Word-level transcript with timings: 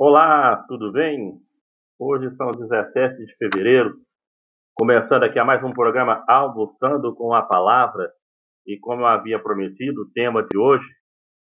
Olá, 0.00 0.64
tudo 0.68 0.92
bem? 0.92 1.40
Hoje 1.98 2.32
são 2.36 2.52
17 2.52 3.16
de 3.26 3.36
fevereiro, 3.36 3.96
começando 4.72 5.24
aqui 5.24 5.40
a 5.40 5.44
mais 5.44 5.60
um 5.64 5.72
programa 5.72 6.24
Almoçando 6.28 7.12
com 7.16 7.34
a 7.34 7.42
Palavra. 7.42 8.08
E 8.64 8.78
como 8.78 9.02
eu 9.02 9.06
havia 9.06 9.42
prometido, 9.42 10.02
o 10.02 10.10
tema 10.12 10.46
de 10.46 10.56
hoje, 10.56 10.88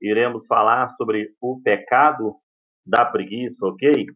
iremos 0.00 0.44
falar 0.48 0.90
sobre 0.90 1.28
o 1.40 1.62
pecado 1.62 2.34
da 2.84 3.04
preguiça, 3.04 3.64
ok? 3.64 4.06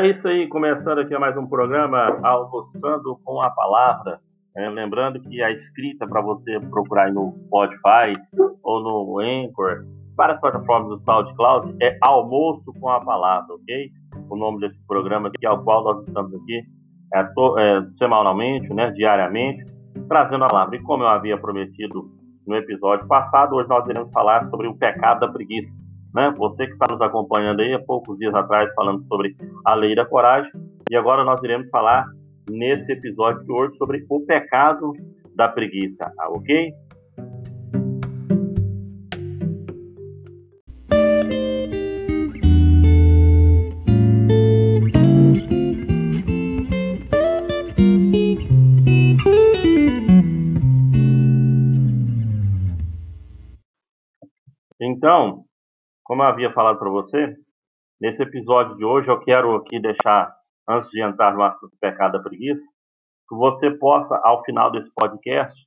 É 0.00 0.06
isso 0.08 0.26
aí, 0.26 0.48
começando 0.48 1.00
aqui 1.00 1.16
mais 1.18 1.36
um 1.36 1.46
programa 1.46 2.18
Almoçando 2.22 3.20
com 3.22 3.38
a 3.42 3.50
Palavra. 3.50 4.18
É, 4.56 4.66
lembrando 4.70 5.20
que 5.20 5.42
a 5.42 5.50
escrita 5.50 6.08
para 6.08 6.22
você 6.22 6.58
procurar 6.58 7.12
no 7.12 7.34
Spotify 7.44 8.18
ou 8.62 8.82
no 8.82 9.18
Anchor, 9.18 9.84
várias 10.16 10.40
plataformas 10.40 10.88
do 10.88 11.00
SoundCloud, 11.02 11.76
é 11.82 11.98
Almoço 12.00 12.72
com 12.80 12.88
a 12.88 12.98
Palavra, 13.04 13.54
ok? 13.54 13.90
O 14.30 14.36
nome 14.38 14.60
desse 14.60 14.82
programa 14.86 15.28
aqui, 15.28 15.44
ao 15.44 15.62
qual 15.62 15.84
nós 15.84 16.08
estamos 16.08 16.32
aqui 16.32 16.62
é, 17.12 17.22
to, 17.22 17.58
é, 17.58 17.86
semanalmente, 17.92 18.72
né, 18.72 18.90
diariamente, 18.92 19.66
trazendo 20.08 20.44
a 20.44 20.48
palavra. 20.48 20.76
E 20.76 20.82
como 20.82 21.02
eu 21.02 21.08
havia 21.08 21.36
prometido 21.36 22.10
no 22.46 22.56
episódio 22.56 23.06
passado, 23.06 23.54
hoje 23.54 23.68
nós 23.68 23.86
iremos 23.86 24.10
falar 24.14 24.48
sobre 24.48 24.66
o 24.66 24.74
pecado 24.74 25.20
da 25.20 25.28
preguiça. 25.28 25.78
Né? 26.14 26.32
Você 26.36 26.66
que 26.66 26.72
está 26.72 26.86
nos 26.90 27.00
acompanhando 27.00 27.60
aí 27.60 27.72
há 27.72 27.80
poucos 27.80 28.18
dias 28.18 28.34
atrás 28.34 28.72
falando 28.74 29.04
sobre 29.06 29.36
a 29.64 29.74
lei 29.74 29.94
da 29.94 30.04
coragem. 30.04 30.50
E 30.90 30.96
agora 30.96 31.24
nós 31.24 31.42
iremos 31.42 31.68
falar 31.70 32.04
nesse 32.50 32.92
episódio 32.92 33.44
de 33.44 33.52
hoje 33.52 33.76
sobre 33.76 34.04
o 34.08 34.20
pecado 34.26 34.92
da 35.36 35.48
preguiça, 35.48 36.12
ah, 36.18 36.28
ok? 36.30 36.72
Então, 54.82 55.44
como 56.10 56.24
eu 56.24 56.26
havia 56.26 56.52
falado 56.52 56.76
para 56.76 56.90
você, 56.90 57.36
nesse 58.00 58.20
episódio 58.20 58.76
de 58.76 58.84
hoje 58.84 59.08
eu 59.08 59.20
quero 59.20 59.54
aqui 59.54 59.78
deixar, 59.78 60.34
antes 60.68 60.90
de 60.90 61.00
entrar 61.00 61.32
no 61.32 61.40
assunto 61.44 61.70
do 61.70 61.78
pecado 61.80 62.14
da 62.14 62.18
preguiça, 62.18 62.68
que 63.28 63.36
você 63.36 63.70
possa, 63.70 64.20
ao 64.24 64.42
final 64.42 64.72
desse 64.72 64.92
podcast, 64.92 65.64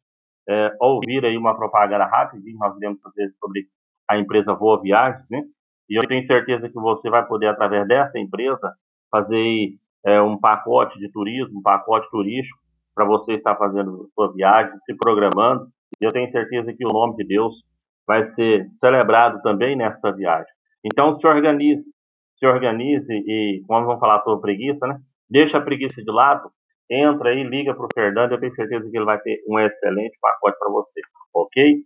é, 0.50 0.76
ouvir 0.82 1.24
aí 1.24 1.38
uma 1.38 1.56
propaganda 1.56 2.10
que 2.30 2.54
nós 2.56 2.76
iremos 2.76 3.00
fazer 3.00 3.34
sobre 3.40 3.68
a 4.06 4.18
empresa 4.18 4.54
Voa 4.54 4.82
Viagens, 4.82 5.26
né? 5.32 5.44
E 5.90 5.98
eu 5.98 6.06
tenho 6.06 6.28
certeza 6.28 6.68
que 6.68 6.76
você 6.76 7.10
vai 7.10 7.26
poder, 7.26 7.48
através 7.48 7.88
dessa 7.88 8.20
empresa, 8.20 8.76
fazer 9.10 9.78
é, 10.06 10.22
um 10.22 10.38
pacote 10.38 11.00
de 11.00 11.10
turismo, 11.10 11.60
um 11.60 11.64
pacote 11.64 12.10
turístico, 12.10 12.60
para 12.94 13.06
você 13.06 13.36
estar 13.36 13.56
fazendo 13.56 14.10
sua 14.14 14.34
viagem, 14.34 14.78
se 14.86 14.94
programando. 14.98 15.70
E 16.02 16.04
eu 16.06 16.12
tenho 16.12 16.30
certeza 16.34 16.74
que 16.74 16.86
o 16.86 16.92
nome 16.92 17.16
de 17.16 17.24
Deus 17.24 17.64
vai 18.08 18.24
ser 18.24 18.70
celebrado 18.70 19.42
também 19.42 19.76
nesta 19.76 20.12
viagem. 20.12 20.52
Então 20.86 21.14
se 21.14 21.28
organize, 21.28 21.90
se 22.38 22.46
organize 22.46 23.14
e 23.14 23.62
quando 23.68 23.86
vamos 23.86 24.00
falar 24.00 24.22
sobre 24.22 24.42
preguiça, 24.42 24.86
né? 24.88 24.98
Deixa 25.30 25.58
a 25.58 25.62
preguiça 25.62 26.02
de 26.02 26.12
lado, 26.12 26.50
entra 26.90 27.30
aí, 27.30 27.44
liga 27.44 27.74
para 27.74 27.86
o 27.86 27.90
Fernando, 27.94 28.34
eu 28.34 28.40
tenho 28.40 28.54
certeza 28.54 28.90
que 28.90 28.98
ele 28.98 29.06
vai 29.06 29.20
ter 29.20 29.42
um 29.48 29.60
excelente 29.60 30.18
pacote 30.22 30.58
para 30.60 30.72
você, 30.72 31.02
ok? 31.34 31.84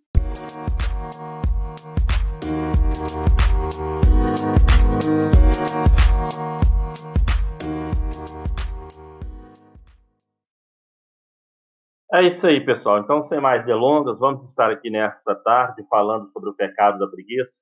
É 12.14 12.26
isso 12.26 12.48
aí, 12.48 12.64
pessoal. 12.64 13.00
Então, 13.00 13.22
sem 13.22 13.40
mais 13.42 13.66
delongas, 13.66 14.18
vamos 14.18 14.50
estar 14.50 14.72
aqui 14.72 14.90
nesta 14.90 15.36
tarde 15.36 15.86
falando 15.90 16.32
sobre 16.32 16.50
o 16.50 16.56
pecado 16.56 16.98
da 16.98 17.08
preguiça. 17.08 17.60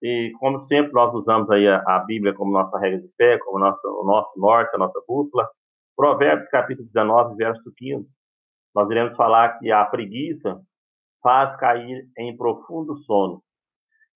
E, 0.00 0.30
como 0.38 0.60
sempre, 0.60 0.92
nós 0.92 1.12
usamos 1.12 1.50
aí 1.50 1.66
a, 1.66 1.82
a 1.88 1.98
Bíblia 2.06 2.32
como 2.32 2.52
nossa 2.52 2.78
regra 2.78 3.00
de 3.00 3.08
fé, 3.16 3.38
como 3.38 3.58
nosso, 3.58 3.84
o 3.88 4.04
nosso 4.04 4.38
norte, 4.38 4.74
a 4.74 4.78
nossa 4.78 5.02
bússola. 5.06 5.48
Provérbios, 5.96 6.48
capítulo 6.48 6.86
19, 6.86 7.34
verso 7.34 7.72
15. 7.76 8.08
Nós 8.72 8.88
iremos 8.88 9.16
falar 9.16 9.58
que 9.58 9.72
a 9.72 9.84
preguiça 9.84 10.60
faz 11.20 11.56
cair 11.56 12.08
em 12.16 12.36
profundo 12.36 12.96
sono. 12.98 13.42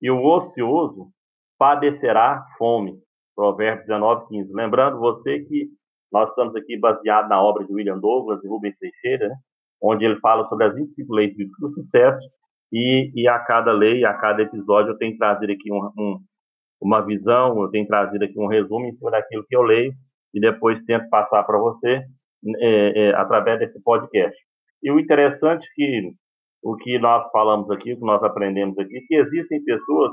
E 0.00 0.08
o 0.12 0.24
ocioso 0.24 1.10
padecerá 1.58 2.46
fome. 2.56 3.00
Provérbios 3.34 3.86
19, 3.86 4.28
15. 4.28 4.52
Lembrando 4.54 5.00
você 5.00 5.40
que 5.40 5.70
nós 6.12 6.30
estamos 6.30 6.54
aqui 6.54 6.78
baseado 6.78 7.28
na 7.28 7.42
obra 7.42 7.64
de 7.64 7.72
William 7.72 7.98
Douglas 7.98 8.42
e 8.44 8.48
Rubens 8.48 8.78
Teixeira, 8.78 9.28
né? 9.28 9.34
Onde 9.82 10.04
ele 10.04 10.18
fala 10.20 10.48
sobre 10.48 10.66
as 10.66 10.74
25 10.74 11.14
leis 11.14 11.34
do 11.58 11.72
sucesso, 11.74 12.28
e, 12.72 13.12
e 13.14 13.28
a 13.28 13.38
cada 13.38 13.72
lei, 13.72 14.04
a 14.04 14.14
cada 14.14 14.42
episódio, 14.42 14.90
eu 14.92 14.98
tenho 14.98 15.16
trazido 15.16 15.52
aqui 15.52 15.72
um, 15.72 15.90
um, 15.98 16.18
uma 16.80 17.04
visão, 17.04 17.62
eu 17.62 17.70
tenho 17.70 17.86
trazido 17.86 18.24
aqui 18.24 18.38
um 18.38 18.48
resumo 18.48 18.86
em 18.86 18.94
cima 18.96 19.10
daquilo 19.10 19.44
que 19.46 19.56
eu 19.56 19.62
leio, 19.62 19.92
e 20.34 20.40
depois 20.40 20.82
tento 20.84 21.08
passar 21.08 21.42
para 21.44 21.58
você 21.58 22.02
é, 22.58 23.08
é, 23.08 23.14
através 23.14 23.58
desse 23.58 23.82
podcast. 23.82 24.36
E 24.82 24.90
o 24.90 24.98
interessante 24.98 25.64
é 25.64 25.70
que 25.74 26.12
o 26.62 26.76
que 26.76 26.98
nós 26.98 27.30
falamos 27.30 27.70
aqui, 27.70 27.92
o 27.92 27.98
que 27.98 28.04
nós 28.04 28.22
aprendemos 28.22 28.78
aqui, 28.78 29.00
que 29.06 29.14
existem 29.14 29.62
pessoas 29.64 30.12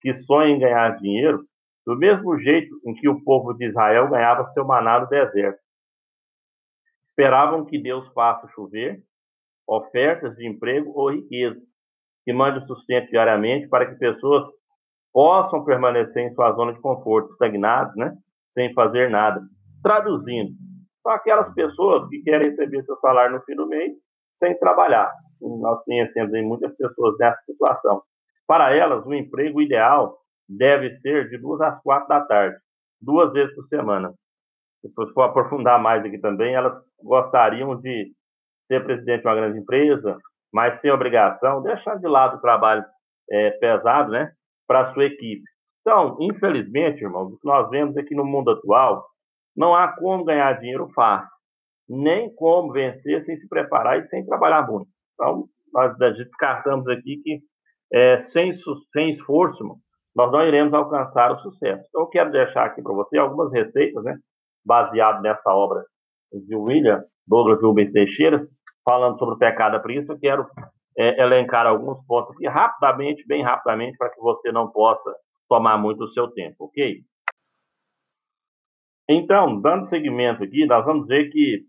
que 0.00 0.14
sonham 0.14 0.56
em 0.56 0.60
ganhar 0.60 0.96
dinheiro 0.98 1.40
do 1.86 1.96
mesmo 1.96 2.38
jeito 2.38 2.68
em 2.86 2.94
que 2.94 3.08
o 3.08 3.22
povo 3.24 3.54
de 3.54 3.66
Israel 3.66 4.08
ganhava 4.08 4.44
seu 4.46 4.64
maná 4.64 5.00
no 5.00 5.08
deserto 5.08 5.58
esperavam 7.08 7.64
que 7.64 7.80
Deus 7.80 8.06
faça 8.12 8.48
chover 8.48 9.02
ofertas 9.66 10.34
de 10.36 10.48
emprego 10.48 10.92
ou 10.94 11.10
riqueza, 11.10 11.60
que 12.24 12.32
mande 12.32 12.58
o 12.58 12.66
sustento 12.66 13.10
diariamente 13.10 13.68
para 13.68 13.86
que 13.86 13.98
pessoas 13.98 14.48
possam 15.12 15.64
permanecer 15.64 16.22
em 16.22 16.34
sua 16.34 16.52
zona 16.52 16.72
de 16.72 16.80
conforto, 16.80 17.30
estagnados, 17.30 17.94
né, 17.96 18.14
sem 18.52 18.72
fazer 18.72 19.10
nada. 19.10 19.42
Traduzindo, 19.82 20.52
são 21.02 21.12
aquelas 21.12 21.52
pessoas 21.52 22.08
que 22.08 22.22
querem 22.22 22.50
receber 22.50 22.82
seu 22.84 22.96
salário 22.96 23.36
no 23.36 23.44
fim 23.44 23.54
do 23.54 23.66
mês 23.66 23.92
sem 24.34 24.58
trabalhar. 24.58 25.12
Nós 25.40 25.82
conhecemos 25.84 26.32
muitas 26.44 26.74
pessoas 26.76 27.16
nessa 27.18 27.40
situação. 27.42 28.02
Para 28.46 28.74
elas, 28.74 29.04
o 29.04 29.14
emprego 29.14 29.60
ideal 29.60 30.18
deve 30.48 30.94
ser 30.94 31.28
de 31.28 31.38
duas 31.38 31.60
às 31.60 31.80
quatro 31.82 32.08
da 32.08 32.24
tarde, 32.24 32.56
duas 33.00 33.32
vezes 33.32 33.54
por 33.54 33.64
semana 33.64 34.14
se 34.80 35.12
for 35.12 35.22
aprofundar 35.22 35.80
mais 35.80 36.04
aqui 36.04 36.18
também, 36.18 36.54
elas 36.54 36.80
gostariam 37.02 37.76
de 37.76 38.12
ser 38.64 38.84
presidente 38.84 39.22
de 39.22 39.28
uma 39.28 39.34
grande 39.34 39.58
empresa, 39.58 40.16
mas 40.52 40.80
sem 40.80 40.90
obrigação, 40.90 41.62
deixar 41.62 41.96
de 41.96 42.06
lado 42.06 42.36
o 42.36 42.40
trabalho 42.40 42.84
é, 43.30 43.50
pesado, 43.52 44.12
né, 44.12 44.32
para 44.66 44.92
sua 44.92 45.04
equipe. 45.04 45.42
Então, 45.80 46.16
infelizmente, 46.20 47.02
irmãos, 47.02 47.32
o 47.32 47.38
que 47.38 47.46
nós 47.46 47.68
vemos 47.70 47.96
aqui 47.96 48.14
no 48.14 48.24
mundo 48.24 48.50
atual, 48.50 49.06
não 49.56 49.74
há 49.74 49.88
como 49.88 50.24
ganhar 50.24 50.52
dinheiro 50.60 50.88
fácil, 50.94 51.30
nem 51.88 52.32
como 52.34 52.72
vencer 52.72 53.22
sem 53.22 53.36
se 53.36 53.48
preparar 53.48 53.98
e 53.98 54.08
sem 54.08 54.24
trabalhar 54.24 54.66
muito. 54.66 54.88
Então, 55.14 55.46
nós 55.72 55.96
descartamos 55.98 56.86
aqui 56.88 57.20
que 57.22 57.40
é, 57.92 58.18
sem, 58.18 58.52
sem 58.92 59.12
esforço, 59.12 59.64
nós 60.14 60.30
não 60.30 60.46
iremos 60.46 60.74
alcançar 60.74 61.32
o 61.32 61.38
sucesso. 61.38 61.84
Então, 61.88 62.02
eu 62.02 62.08
quero 62.08 62.30
deixar 62.30 62.66
aqui 62.66 62.82
para 62.82 62.92
você 62.92 63.16
algumas 63.18 63.52
receitas, 63.52 64.04
né, 64.04 64.18
baseado 64.68 65.22
nessa 65.22 65.50
obra 65.50 65.82
de 66.30 66.54
William 66.54 67.02
Douglas 67.26 67.60
Rubens 67.62 67.90
Teixeira, 67.90 68.46
falando 68.84 69.18
sobre 69.18 69.34
o 69.34 69.38
pecado 69.38 69.72
da 69.72 69.80
preguiça, 69.80 70.12
eu 70.12 70.18
quero 70.18 70.46
é, 70.96 71.22
elencar 71.22 71.66
alguns 71.66 72.04
pontos 72.06 72.34
aqui 72.34 72.46
rapidamente, 72.46 73.26
bem 73.26 73.42
rapidamente, 73.42 73.96
para 73.96 74.10
que 74.10 74.20
você 74.20 74.52
não 74.52 74.70
possa 74.70 75.10
tomar 75.48 75.78
muito 75.78 76.04
o 76.04 76.08
seu 76.08 76.28
tempo, 76.28 76.66
ok? 76.66 77.00
Então, 79.08 79.58
dando 79.60 79.86
seguimento 79.86 80.44
aqui, 80.44 80.66
nós 80.66 80.84
vamos 80.84 81.06
ver 81.06 81.30
que 81.30 81.64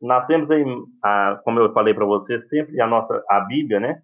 nós 0.00 0.24
temos 0.26 0.48
como 1.42 1.58
eu 1.58 1.72
falei 1.72 1.92
para 1.92 2.06
você, 2.06 2.38
sempre 2.38 2.80
a 2.80 2.86
nossa 2.86 3.20
a 3.28 3.40
Bíblia, 3.40 3.80
né, 3.80 4.00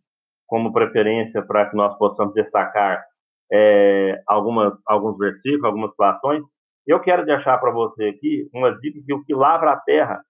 como 0.46 0.72
preferência 0.72 1.40
para 1.42 1.70
que 1.70 1.76
nós 1.76 1.96
possamos 1.96 2.34
destacar 2.34 3.04
é, 3.52 4.20
algumas 4.26 4.76
alguns 4.86 5.16
versículos, 5.16 5.64
algumas 5.64 5.90
situações. 5.90 6.42
Eu 6.88 6.98
quero 7.00 7.26
deixar 7.26 7.58
para 7.58 7.70
você 7.70 8.06
aqui 8.06 8.48
uma 8.50 8.70
dica 8.78 8.98
que 9.04 9.12
o 9.12 9.22
que 9.22 9.34
lavra 9.34 9.72
a 9.72 9.76
terra 9.76 10.22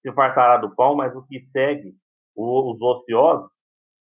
se 0.00 0.10
fartará 0.12 0.56
do 0.56 0.74
pão, 0.74 0.96
mas 0.96 1.14
o 1.14 1.22
que 1.26 1.42
segue 1.42 1.92
os 2.34 2.80
ociosos 2.80 3.50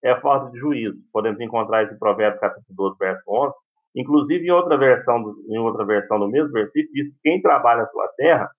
é 0.02 0.16
falta 0.22 0.50
de 0.50 0.58
juízo. 0.58 0.98
Podemos 1.12 1.42
encontrar 1.42 1.84
esse 1.84 2.00
provérbio 2.00 2.40
capítulo 2.40 2.74
12, 2.74 2.98
verso 2.98 3.24
11. 3.28 3.54
Inclusive, 3.98 4.46
em 4.46 4.52
outra 4.52 4.78
versão, 4.78 5.22
do, 5.22 5.36
em 5.50 5.58
outra 5.58 5.86
versão 5.86 6.18
do 6.18 6.30
mesmo 6.30 6.54
versículo, 6.54 6.94
diz 6.94 7.10
que 7.10 7.20
quem 7.22 7.42
trabalha 7.42 7.84
a 7.84 7.88
sua 7.88 8.08
terra 8.16 8.50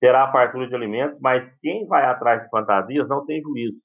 terá 0.00 0.30
fartura 0.30 0.68
de 0.68 0.74
alimentos, 0.74 1.18
mas 1.18 1.58
quem 1.60 1.86
vai 1.86 2.04
atrás 2.04 2.42
de 2.42 2.50
fantasias 2.50 3.08
não 3.08 3.24
tem 3.24 3.40
juízo. 3.40 3.80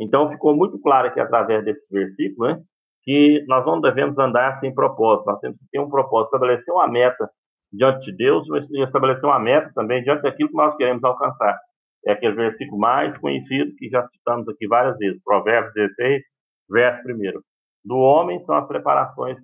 Então, 0.00 0.30
ficou 0.30 0.56
muito 0.56 0.80
claro 0.80 1.08
aqui 1.08 1.20
através 1.20 1.62
desse 1.62 1.86
versículo, 1.90 2.48
né, 2.48 2.62
que 3.02 3.44
nós 3.46 3.66
não 3.66 3.80
devemos 3.80 4.18
andar 4.18 4.54
sem 4.54 4.74
propósito, 4.74 5.26
nós 5.26 5.40
temos 5.40 5.58
que 5.58 5.66
ter 5.70 5.78
um 5.78 5.90
propósito, 5.90 6.34
estabelecer 6.34 6.72
uma 6.72 6.88
meta 6.88 7.28
diante 7.72 8.10
de 8.10 8.16
Deus 8.16 8.46
e 8.70 8.82
estabelecer 8.82 9.28
uma 9.28 9.38
meta 9.38 9.72
também 9.74 10.02
diante 10.02 10.22
daquilo 10.22 10.50
que 10.50 10.56
nós 10.56 10.76
queremos 10.76 11.02
alcançar. 11.02 11.58
É 12.06 12.12
aquele 12.12 12.34
versículo 12.34 12.78
mais 12.78 13.16
conhecido 13.18 13.74
que 13.76 13.88
já 13.88 14.06
citamos 14.06 14.48
aqui 14.48 14.66
várias 14.66 14.98
vezes, 14.98 15.22
Provérbios 15.22 15.72
16, 15.74 16.24
verso 16.68 17.02
1. 17.08 17.40
Do 17.84 17.96
homem 17.96 18.42
são 18.44 18.56
as 18.56 18.66
preparações 18.66 19.40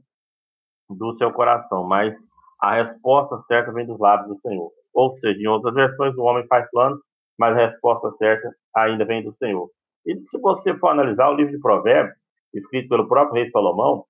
do 0.88 1.16
seu 1.16 1.32
coração, 1.32 1.84
mas 1.84 2.14
a 2.60 2.74
resposta 2.74 3.38
certa 3.40 3.72
vem 3.72 3.86
dos 3.86 3.98
lábios 3.98 4.28
do 4.28 4.40
Senhor. 4.40 4.70
Ou 4.92 5.12
seja, 5.12 5.40
em 5.40 5.46
outras 5.46 5.74
versões, 5.74 6.16
o 6.16 6.22
homem 6.22 6.46
faz 6.46 6.68
planos, 6.70 7.00
mas 7.38 7.56
a 7.56 7.66
resposta 7.66 8.10
certa 8.12 8.50
ainda 8.76 9.04
vem 9.04 9.22
do 9.22 9.32
Senhor. 9.32 9.68
E 10.04 10.18
se 10.24 10.40
você 10.40 10.76
for 10.76 10.88
analisar 10.88 11.28
o 11.28 11.34
livro 11.34 11.52
de 11.52 11.60
Provérbios, 11.60 12.16
escrito 12.54 12.88
pelo 12.88 13.06
próprio 13.06 13.34
rei 13.34 13.50
Salomão, 13.50 14.04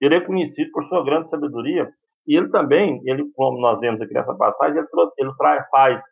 ele 0.00 0.16
é 0.16 0.20
conhecido 0.20 0.70
por 0.72 0.84
sua 0.84 1.04
grande 1.04 1.30
sabedoria, 1.30 1.88
e 2.28 2.36
ele 2.36 2.50
também, 2.50 3.00
ele, 3.06 3.24
como 3.34 3.58
nós 3.58 3.80
vemos 3.80 4.00
aqui 4.02 4.12
nessa 4.12 4.34
passagem, 4.34 4.76
ele, 4.76 5.10
ele 5.16 5.32
faz 5.70 6.04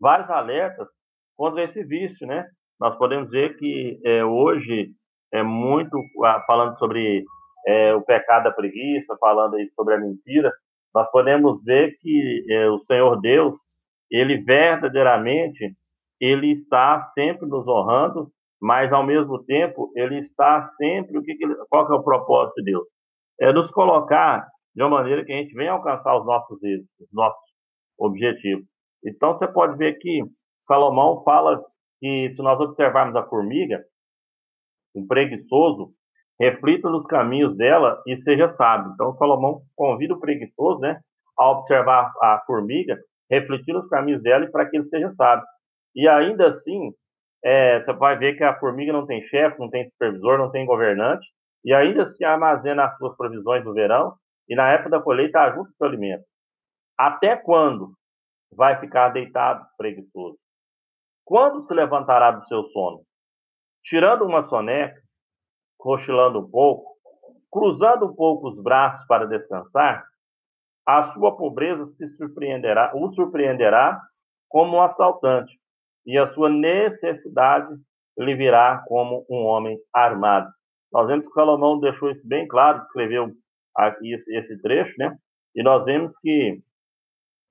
vários 0.00 0.30
alertas 0.30 0.88
contra 1.36 1.64
esse 1.64 1.82
vício, 1.84 2.26
né? 2.28 2.46
Nós 2.80 2.96
podemos 2.96 3.28
ver 3.28 3.56
que 3.56 4.00
é, 4.04 4.24
hoje 4.24 4.90
é 5.32 5.42
muito 5.42 5.98
ah, 6.24 6.42
falando 6.46 6.78
sobre 6.78 7.24
é, 7.66 7.92
o 7.92 8.02
pecado 8.02 8.44
da 8.44 8.52
preguiça, 8.52 9.16
falando 9.18 9.56
aí 9.56 9.68
sobre 9.74 9.94
a 9.94 9.98
mentira, 9.98 10.52
nós 10.94 11.10
podemos 11.10 11.60
ver 11.64 11.96
que 12.00 12.44
é, 12.48 12.70
o 12.70 12.78
Senhor 12.84 13.20
Deus, 13.20 13.58
ele 14.08 14.42
verdadeiramente, 14.42 15.74
ele 16.20 16.52
está 16.52 17.00
sempre 17.00 17.48
nos 17.48 17.66
honrando, 17.66 18.28
mas 18.62 18.92
ao 18.92 19.04
mesmo 19.04 19.42
tempo 19.44 19.90
ele 19.96 20.18
está 20.18 20.62
sempre 20.62 21.18
o 21.18 21.22
que, 21.22 21.34
que 21.34 21.44
ele, 21.44 21.56
qual 21.68 21.84
que 21.84 21.92
é 21.92 21.96
o 21.96 22.04
propósito 22.04 22.62
de 22.62 22.70
Deus? 22.70 22.86
É 23.40 23.52
nos 23.52 23.72
colocar 23.72 24.46
de 24.74 24.82
uma 24.82 24.90
maneira 24.90 25.24
que 25.24 25.32
a 25.32 25.36
gente 25.36 25.54
venha 25.54 25.72
alcançar 25.72 26.16
os 26.18 26.26
nossos 26.26 26.58
os 26.62 27.12
nossos 27.12 27.44
objetivos. 27.98 28.64
Então 29.04 29.32
você 29.32 29.46
pode 29.46 29.76
ver 29.76 29.98
que 29.98 30.22
Salomão 30.60 31.22
fala 31.22 31.62
que 32.00 32.30
se 32.32 32.42
nós 32.42 32.58
observarmos 32.60 33.14
a 33.16 33.26
formiga, 33.26 33.84
um 34.94 35.06
preguiçoso, 35.06 35.92
reflita 36.40 36.88
nos 36.88 37.06
caminhos 37.06 37.56
dela 37.56 38.02
e 38.06 38.16
seja 38.16 38.48
sábio. 38.48 38.92
Então, 38.94 39.14
Salomão 39.16 39.62
convida 39.76 40.14
o 40.14 40.20
preguiçoso, 40.20 40.80
né, 40.80 41.00
a 41.38 41.50
observar 41.50 42.12
a 42.22 42.42
formiga, 42.46 42.98
refletir 43.30 43.72
nos 43.72 43.88
caminhos 43.88 44.22
dela 44.22 44.44
e 44.44 44.50
para 44.50 44.68
que 44.68 44.76
ele 44.76 44.88
seja 44.88 45.10
sábio. 45.10 45.44
E 45.94 46.08
ainda 46.08 46.48
assim, 46.48 46.92
é, 47.44 47.82
você 47.82 47.92
vai 47.92 48.18
ver 48.18 48.36
que 48.36 48.44
a 48.44 48.58
formiga 48.58 48.92
não 48.92 49.06
tem 49.06 49.22
chefe, 49.22 49.58
não 49.58 49.70
tem 49.70 49.88
supervisor, 49.90 50.38
não 50.38 50.50
tem 50.50 50.66
governante, 50.66 51.26
e 51.64 51.72
ainda 51.72 52.02
assim 52.02 52.24
armazena 52.24 52.84
as 52.84 52.96
suas 52.98 53.16
provisões 53.16 53.64
no 53.64 53.72
verão, 53.72 54.14
e 54.48 54.54
na 54.54 54.70
época 54.72 54.90
da 54.90 55.00
colheita 55.02 55.40
ajuda 55.40 55.70
o 55.70 55.72
seu 55.74 55.86
alimento. 55.86 56.24
Até 56.98 57.36
quando 57.36 57.94
vai 58.52 58.78
ficar 58.78 59.08
deitado 59.10 59.66
preguiçoso? 59.76 60.38
Quando 61.24 61.62
se 61.62 61.72
levantará 61.74 62.30
do 62.30 62.44
seu 62.44 62.64
sono? 62.64 63.02
Tirando 63.82 64.24
uma 64.24 64.42
soneca, 64.42 65.00
cochilando 65.78 66.40
um 66.40 66.50
pouco, 66.50 66.94
cruzando 67.50 68.06
um 68.06 68.14
pouco 68.14 68.48
os 68.48 68.62
braços 68.62 69.06
para 69.06 69.26
descansar, 69.26 70.04
a 70.86 71.02
sua 71.14 71.36
pobreza 71.36 71.84
se 71.86 72.06
surpreenderá, 72.08 72.92
o 72.94 73.10
surpreenderá 73.10 74.00
como 74.48 74.76
um 74.76 74.82
assaltante, 74.82 75.58
e 76.06 76.18
a 76.18 76.26
sua 76.26 76.50
necessidade 76.50 77.74
lhe 78.18 78.34
virá 78.34 78.84
como 78.86 79.24
um 79.28 79.44
homem 79.44 79.78
armado. 79.92 80.50
Nós 80.92 81.06
vemos 81.06 81.26
que 81.26 81.32
Salomão 81.32 81.80
deixou 81.80 82.10
isso 82.10 82.26
bem 82.26 82.46
claro, 82.46 82.82
escreveu 82.82 83.32
aqui 83.76 84.14
esse, 84.14 84.60
trecho, 84.60 84.94
né? 84.98 85.16
E 85.54 85.62
nós 85.62 85.84
vemos 85.84 86.16
que 86.18 86.60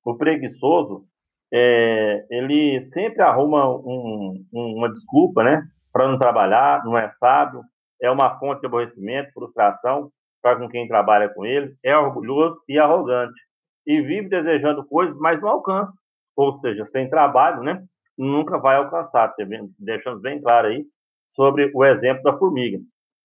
o 0.05 0.15
preguiçoso, 0.17 1.05
é, 1.51 2.25
ele 2.29 2.83
sempre 2.83 3.21
arruma 3.21 3.69
um, 3.69 4.43
um, 4.53 4.75
uma 4.77 4.91
desculpa, 4.91 5.43
né? 5.43 5.63
Para 5.91 6.07
não 6.07 6.17
trabalhar, 6.17 6.83
não 6.83 6.97
é 6.97 7.09
sábio, 7.11 7.61
é 8.01 8.09
uma 8.11 8.37
fonte 8.39 8.61
de 8.61 8.67
aborrecimento, 8.67 9.31
frustração 9.33 10.11
para 10.43 10.57
com 10.57 10.67
quem 10.67 10.87
trabalha 10.87 11.29
com 11.29 11.45
ele, 11.45 11.73
é 11.81 11.97
orgulhoso 11.97 12.59
e 12.67 12.77
arrogante, 12.77 13.39
e 13.87 14.01
vive 14.01 14.27
desejando 14.27 14.85
coisas, 14.85 15.17
mas 15.17 15.39
não 15.41 15.47
alcança. 15.47 15.97
Ou 16.35 16.53
seja, 16.57 16.85
sem 16.85 17.09
trabalho, 17.09 17.63
né, 17.63 17.81
nunca 18.17 18.59
vai 18.59 18.75
alcançar, 18.75 19.33
deixando 19.79 20.19
bem 20.19 20.41
claro 20.41 20.67
aí 20.67 20.85
sobre 21.29 21.71
o 21.73 21.85
exemplo 21.85 22.23
da 22.23 22.37
formiga. 22.37 22.79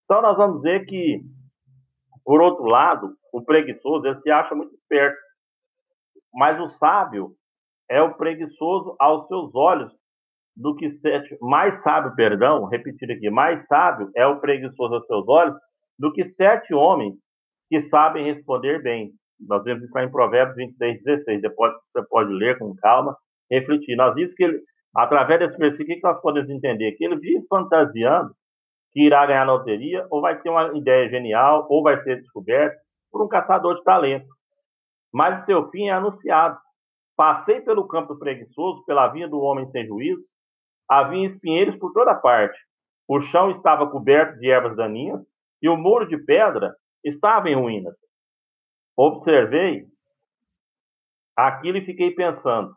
Então, 0.04 0.22
nós 0.22 0.36
vamos 0.36 0.62
ver 0.62 0.86
que, 0.86 1.20
por 2.28 2.42
outro 2.42 2.66
lado, 2.66 3.14
o 3.32 3.42
preguiçoso 3.42 4.06
ele 4.06 4.20
se 4.20 4.30
acha 4.30 4.54
muito 4.54 4.74
esperto, 4.74 5.16
mas 6.34 6.60
o 6.60 6.68
sábio 6.68 7.30
é 7.88 8.02
o 8.02 8.12
preguiçoso 8.18 8.94
aos 8.98 9.26
seus 9.26 9.54
olhos, 9.54 9.90
do 10.54 10.76
que 10.76 10.90
sete, 10.90 11.38
mais 11.40 11.82
sábio, 11.82 12.14
perdão, 12.14 12.66
repetir 12.66 13.10
aqui, 13.10 13.30
mais 13.30 13.66
sábio 13.66 14.10
é 14.14 14.26
o 14.26 14.40
preguiçoso 14.40 14.96
aos 14.96 15.06
seus 15.06 15.26
olhos 15.26 15.56
do 15.98 16.12
que 16.12 16.22
sete 16.22 16.74
homens 16.74 17.14
que 17.70 17.80
sabem 17.80 18.26
responder 18.26 18.82
bem. 18.82 19.10
Nós 19.40 19.64
vemos 19.64 19.84
isso 19.84 19.98
em 19.98 20.10
Provérbios 20.10 20.56
26, 20.56 21.02
16. 21.04 21.40
Depois 21.40 21.72
você 21.88 22.06
pode 22.08 22.30
ler 22.30 22.58
com 22.58 22.76
calma, 22.76 23.16
refletir. 23.50 23.96
Nós 23.96 24.14
vimos 24.14 24.34
que 24.34 24.44
ele, 24.44 24.60
através 24.94 25.40
desse 25.40 25.56
versículo, 25.56 25.96
que 25.96 26.06
nós 26.06 26.20
podemos 26.20 26.50
entender? 26.50 26.92
Que 26.92 27.06
ele 27.06 27.16
vive 27.16 27.46
fantasiando 27.48 28.34
que 28.92 29.06
irá 29.06 29.26
ganhar 29.26 29.44
na 29.44 29.52
loteria, 29.52 30.06
ou 30.10 30.20
vai 30.20 30.40
ter 30.40 30.50
uma 30.50 30.76
ideia 30.76 31.08
genial, 31.08 31.66
ou 31.68 31.82
vai 31.82 31.98
ser 31.98 32.16
descoberto 32.16 32.78
por 33.10 33.24
um 33.24 33.28
caçador 33.28 33.76
de 33.76 33.84
talento. 33.84 34.28
Mas 35.12 35.44
seu 35.44 35.70
fim 35.70 35.88
é 35.88 35.92
anunciado. 35.92 36.58
Passei 37.16 37.60
pelo 37.60 37.86
campo 37.88 38.18
preguiçoso, 38.18 38.84
pela 38.84 39.08
vinha 39.08 39.28
do 39.28 39.40
homem 39.40 39.66
sem 39.66 39.86
juízo, 39.86 40.28
Havia 40.88 41.26
espinheiros 41.26 41.76
por 41.76 41.92
toda 41.92 42.14
parte. 42.14 42.58
O 43.06 43.20
chão 43.20 43.50
estava 43.50 43.90
coberto 43.90 44.38
de 44.38 44.50
ervas 44.50 44.74
daninhas 44.74 45.20
e 45.60 45.68
o 45.68 45.76
muro 45.76 46.08
de 46.08 46.16
pedra 46.16 46.74
estava 47.04 47.50
em 47.50 47.54
ruínas. 47.54 47.94
Observei 48.96 49.86
aquilo 51.36 51.78
e 51.78 51.84
fiquei 51.84 52.10
pensando. 52.12 52.74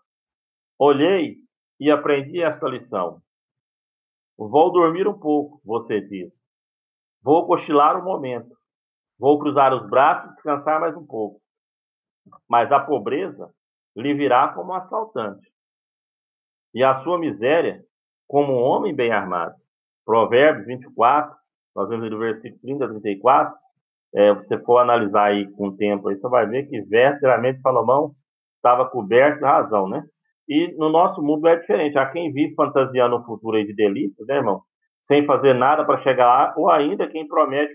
Olhei 0.78 1.38
e 1.80 1.90
aprendi 1.90 2.42
essa 2.42 2.68
lição. 2.68 3.22
Vou 4.50 4.72
dormir 4.72 5.08
um 5.08 5.18
pouco, 5.18 5.62
você 5.64 6.02
diz. 6.02 6.32
Vou 7.22 7.46
cochilar 7.46 8.00
um 8.00 8.04
momento. 8.04 8.56
Vou 9.20 9.38
cruzar 9.38 9.74
os 9.74 9.88
braços 9.88 10.32
e 10.32 10.34
descansar 10.34 10.80
mais 10.80 10.96
um 10.96 11.06
pouco. 11.06 11.40
Mas 12.50 12.72
a 12.72 12.80
pobreza 12.80 13.54
lhe 13.96 14.14
virá 14.14 14.48
como 14.50 14.72
um 14.72 14.76
assaltante. 14.76 15.48
E 16.74 16.84
a 16.84 16.96
sua 16.96 17.20
miséria 17.20 17.86
como 18.28 18.54
um 18.54 18.64
homem 18.64 18.96
bem 18.96 19.12
armado. 19.12 19.56
Provérbios 20.06 20.66
24, 20.66 21.36
nós 21.76 21.90
vemos 21.90 22.10
no 22.10 22.18
versículo 22.18 22.62
30 22.62 22.86
a 22.86 22.88
34, 22.88 23.56
é, 24.16 24.34
você 24.34 24.58
for 24.60 24.80
analisar 24.80 25.26
aí 25.26 25.52
com 25.52 25.68
o 25.68 25.78
tempo, 25.78 26.10
aí 26.10 26.16
você 26.16 26.28
vai 26.28 26.48
ver 26.48 26.68
que 26.68 26.82
verdadeiramente 26.82 27.62
Salomão 27.62 28.16
estava 28.56 28.90
coberto 28.90 29.40
de 29.40 29.46
razão, 29.46 29.88
né? 29.88 30.04
E 30.48 30.76
no 30.78 30.90
nosso 30.90 31.22
mundo 31.22 31.48
é 31.48 31.56
diferente. 31.56 31.98
Há 31.98 32.10
quem 32.10 32.32
vive 32.32 32.56
fantasiando 32.56 33.18
um 33.18 33.24
futuro 33.24 33.58
aí 33.58 33.66
de 33.66 33.74
delícias, 33.74 34.28
né, 34.28 34.36
irmão? 34.36 34.62
Sem 35.04 35.26
fazer 35.26 35.54
nada 35.54 35.86
para 35.86 36.02
chegar 36.02 36.26
lá, 36.26 36.54
ou 36.58 36.70
ainda 36.70 37.08
quem 37.08 37.28
promete, 37.28 37.74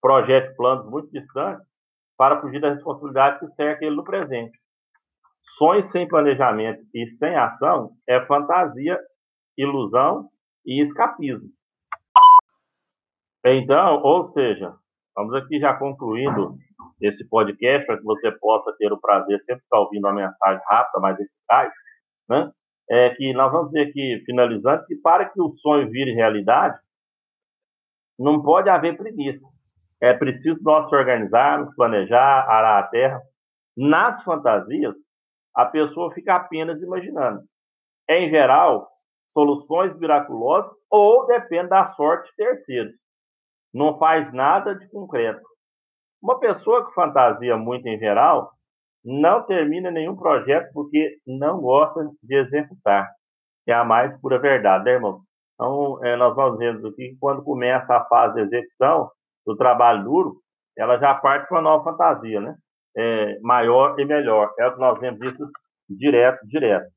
projete 0.00 0.54
planos 0.56 0.88
muito 0.88 1.10
distantes 1.10 1.72
para 2.16 2.40
fugir 2.40 2.60
da 2.60 2.70
responsabilidade 2.70 3.40
que 3.40 3.52
cerca 3.52 3.84
ele 3.84 3.96
no 3.96 4.04
presente. 4.04 4.58
Sonhos 5.56 5.90
sem 5.90 6.06
planejamento 6.06 6.82
e 6.94 7.08
sem 7.10 7.34
ação 7.36 7.90
é 8.08 8.24
fantasia 8.26 8.98
ilusão 9.56 10.28
e 10.64 10.80
escapismo. 10.82 11.48
Então, 13.44 14.02
ou 14.02 14.26
seja, 14.26 14.74
vamos 15.16 15.34
aqui 15.34 15.58
já 15.58 15.74
concluindo 15.74 16.56
esse 17.00 17.28
podcast 17.28 17.86
para 17.86 17.98
que 17.98 18.04
você 18.04 18.30
possa 18.32 18.74
ter 18.78 18.92
o 18.92 19.00
prazer 19.00 19.40
sempre 19.42 19.62
estar 19.62 19.78
ouvindo 19.78 20.06
uma 20.06 20.14
mensagem 20.14 20.60
rápida, 20.66 21.00
mais 21.00 21.18
eficaz, 21.18 21.74
né? 22.28 22.50
É 22.90 23.10
que 23.10 23.32
nós 23.34 23.52
vamos 23.52 23.70
ver 23.70 23.88
aqui, 23.88 24.22
finalizando, 24.24 24.84
que 24.86 24.96
para 24.96 25.28
que 25.28 25.40
o 25.40 25.52
sonho 25.52 25.90
vire 25.90 26.14
realidade, 26.14 26.78
não 28.18 28.42
pode 28.42 28.68
haver 28.68 28.96
preguiça. 28.96 29.46
É 30.00 30.14
preciso 30.14 30.58
nós 30.62 30.88
se 30.88 30.96
organizarmos, 30.96 31.74
planejar, 31.74 32.48
arar 32.48 32.82
a 32.82 32.86
terra. 32.88 33.20
Nas 33.76 34.22
fantasias, 34.22 34.96
a 35.54 35.66
pessoa 35.66 36.12
fica 36.12 36.36
apenas 36.36 36.80
imaginando. 36.80 37.42
Em 38.08 38.30
geral, 38.30 38.88
soluções 39.28 39.96
miraculosas 39.98 40.72
ou 40.90 41.26
depende 41.26 41.68
da 41.68 41.86
sorte 41.86 42.30
de 42.30 42.36
terceiros. 42.36 42.94
Não 43.72 43.98
faz 43.98 44.32
nada 44.32 44.74
de 44.74 44.88
concreto. 44.88 45.42
Uma 46.22 46.38
pessoa 46.40 46.86
que 46.86 46.94
fantasia 46.94 47.56
muito 47.56 47.86
em 47.86 47.98
geral, 47.98 48.50
não 49.04 49.42
termina 49.42 49.90
nenhum 49.90 50.16
projeto 50.16 50.70
porque 50.72 51.18
não 51.26 51.60
gosta 51.60 52.10
de 52.22 52.36
executar. 52.36 53.08
É 53.66 53.72
a 53.72 53.84
mais 53.84 54.18
pura 54.20 54.38
verdade, 54.38 54.84
né, 54.84 54.92
irmão? 54.92 55.20
Então, 55.54 56.04
é, 56.04 56.16
nós 56.16 56.34
vamos 56.34 56.58
vendo 56.58 56.86
aqui 56.88 57.10
que 57.10 57.16
quando 57.18 57.42
começa 57.42 57.94
a 57.94 58.04
fase 58.04 58.34
de 58.34 58.42
execução 58.42 59.10
do 59.46 59.56
trabalho 59.56 60.04
duro, 60.04 60.36
ela 60.76 60.98
já 60.98 61.14
parte 61.14 61.48
para 61.48 61.56
uma 61.56 61.62
nova 61.62 61.84
fantasia, 61.84 62.40
né? 62.40 62.56
É, 62.96 63.38
maior 63.40 63.98
e 63.98 64.04
melhor. 64.04 64.52
É 64.58 64.66
o 64.66 64.74
que 64.74 64.80
nós 64.80 64.98
vemos 65.00 65.20
isso 65.20 65.50
direto, 65.88 66.46
direto. 66.46 66.88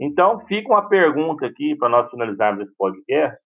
Então, 0.00 0.40
fica 0.46 0.68
uma 0.68 0.88
pergunta 0.88 1.46
aqui, 1.46 1.76
para 1.76 1.88
nós 1.88 2.10
finalizarmos 2.10 2.66
esse 2.66 2.76
podcast, 2.76 3.38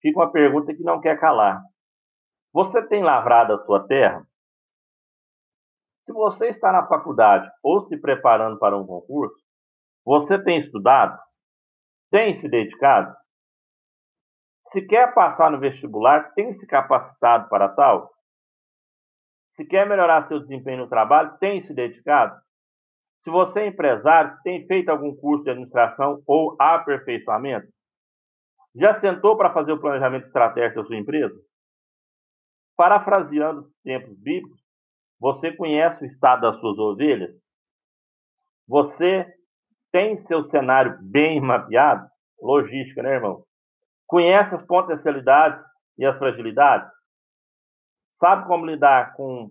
fica 0.00 0.18
uma 0.18 0.30
pergunta 0.30 0.74
que 0.74 0.82
não 0.82 1.00
quer 1.00 1.18
calar. 1.18 1.60
Você 2.52 2.86
tem 2.86 3.02
lavrado 3.02 3.54
a 3.54 3.64
sua 3.64 3.86
terra? 3.86 4.22
Se 6.04 6.12
você 6.12 6.48
está 6.48 6.70
na 6.70 6.86
faculdade 6.86 7.50
ou 7.62 7.80
se 7.80 7.98
preparando 7.98 8.58
para 8.58 8.76
um 8.76 8.86
concurso, 8.86 9.42
você 10.04 10.38
tem 10.42 10.58
estudado? 10.58 11.18
Tem 12.10 12.34
se 12.34 12.46
dedicado? 12.46 13.16
Se 14.66 14.82
quer 14.82 15.14
passar 15.14 15.50
no 15.50 15.58
vestibular, 15.58 16.32
tem 16.34 16.52
se 16.52 16.66
capacitado 16.66 17.48
para 17.48 17.70
tal? 17.70 18.12
Se 19.52 19.64
quer 19.64 19.88
melhorar 19.88 20.24
seu 20.24 20.40
desempenho 20.40 20.78
no 20.78 20.88
trabalho, 20.88 21.38
tem 21.38 21.60
se 21.60 21.72
dedicado? 21.72 22.38
Se 23.20 23.30
você 23.30 23.60
é 23.60 23.66
empresário, 23.68 24.36
tem 24.42 24.66
feito 24.66 24.90
algum 24.90 25.16
curso 25.16 25.44
de 25.44 25.50
administração 25.50 26.22
ou 26.26 26.54
aperfeiçoamento? 26.60 27.68
Já 28.74 28.92
sentou 28.94 29.36
para 29.36 29.54
fazer 29.54 29.72
o 29.72 29.80
planejamento 29.80 30.24
estratégico 30.24 30.82
da 30.82 30.86
sua 30.86 30.96
empresa? 30.96 31.34
Parafraseando 32.76 33.70
tempos 33.84 34.18
bíblicos, 34.18 34.63
você 35.24 35.50
conhece 35.50 36.04
o 36.04 36.06
estado 36.06 36.42
das 36.42 36.60
suas 36.60 36.78
ovelhas? 36.78 37.34
Você 38.68 39.26
tem 39.90 40.22
seu 40.24 40.44
cenário 40.44 40.98
bem 41.00 41.40
mapeado? 41.40 42.06
Logística, 42.42 43.02
né, 43.02 43.14
irmão? 43.14 43.42
Conhece 44.06 44.54
as 44.54 44.62
potencialidades 44.66 45.64
e 45.96 46.04
as 46.04 46.18
fragilidades? 46.18 46.92
Sabe 48.20 48.46
como 48.46 48.66
lidar 48.66 49.14
com, 49.14 49.48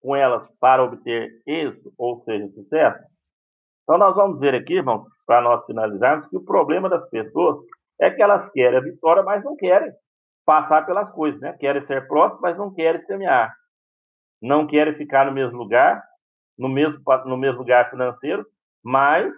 com 0.00 0.14
elas 0.14 0.48
para 0.60 0.84
obter 0.84 1.42
êxito, 1.44 1.92
ou 1.98 2.20
seja, 2.20 2.46
sucesso? 2.52 3.04
Então, 3.82 3.98
nós 3.98 4.14
vamos 4.14 4.38
ver 4.38 4.54
aqui, 4.54 4.74
irmãos, 4.74 5.08
para 5.26 5.40
nós 5.40 5.66
finalizarmos, 5.66 6.28
que 6.28 6.36
o 6.36 6.44
problema 6.44 6.88
das 6.88 7.04
pessoas 7.10 7.58
é 8.00 8.12
que 8.12 8.22
elas 8.22 8.48
querem 8.52 8.78
a 8.78 8.82
vitória, 8.82 9.24
mas 9.24 9.42
não 9.42 9.56
querem 9.56 9.90
passar 10.44 10.86
pelas 10.86 11.10
coisas, 11.10 11.40
né? 11.40 11.52
Querem 11.58 11.82
ser 11.82 12.06
próximos, 12.06 12.42
mas 12.42 12.56
não 12.56 12.72
querem 12.72 13.00
semear 13.00 13.52
não 14.40 14.66
querem 14.66 14.94
ficar 14.94 15.26
no 15.26 15.32
mesmo 15.32 15.56
lugar, 15.56 16.02
no 16.58 16.68
mesmo, 16.68 16.98
no 17.26 17.36
mesmo 17.36 17.58
lugar 17.58 17.90
financeiro, 17.90 18.46
mas 18.84 19.34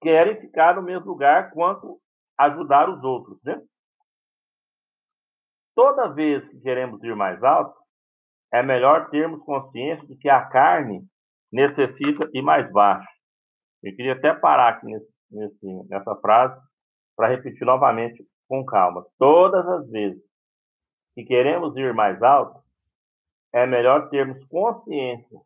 querem 0.00 0.40
ficar 0.40 0.76
no 0.76 0.82
mesmo 0.82 1.06
lugar 1.06 1.50
quanto 1.52 1.98
ajudar 2.38 2.88
os 2.88 3.02
outros, 3.02 3.38
né? 3.44 3.60
Toda 5.74 6.12
vez 6.12 6.46
que 6.48 6.60
queremos 6.60 7.02
ir 7.02 7.16
mais 7.16 7.42
alto, 7.42 7.76
é 8.52 8.62
melhor 8.62 9.10
termos 9.10 9.42
consciência 9.44 10.06
de 10.06 10.16
que 10.16 10.28
a 10.28 10.44
carne 10.46 11.04
necessita 11.52 12.28
ir 12.32 12.42
mais 12.42 12.70
baixo. 12.70 13.08
Eu 13.82 13.94
queria 13.94 14.12
até 14.12 14.32
parar 14.32 14.74
aqui 14.74 14.86
nesse, 14.86 15.12
nesse, 15.30 15.88
nessa 15.88 16.14
frase 16.16 16.60
para 17.16 17.28
repetir 17.28 17.66
novamente 17.66 18.24
com 18.48 18.64
calma. 18.64 19.04
Todas 19.18 19.66
as 19.66 19.90
vezes 19.90 20.22
que 21.14 21.24
queremos 21.24 21.76
ir 21.76 21.92
mais 21.92 22.22
alto, 22.22 22.63
é 23.54 23.66
melhor 23.66 24.08
termos 24.10 24.44
consciência 24.46 25.38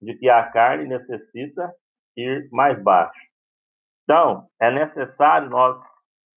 de 0.00 0.14
que 0.14 0.30
a 0.30 0.44
carne 0.44 0.88
necessita 0.88 1.74
ir 2.16 2.48
mais 2.52 2.80
baixo. 2.80 3.20
Então, 4.04 4.46
é 4.60 4.70
necessário 4.70 5.50
nós. 5.50 5.78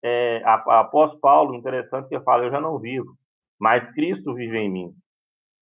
É, 0.03 0.41
após 0.45 1.15
Paulo, 1.19 1.55
interessante 1.55 2.09
que 2.09 2.15
eu 2.15 2.23
falo, 2.23 2.43
eu 2.43 2.51
já 2.51 2.61
não 2.61 2.77
vivo, 2.77 3.15
mas 3.59 3.91
Cristo 3.91 4.35
vive 4.35 4.57
em 4.57 4.69
mim. 4.69 4.93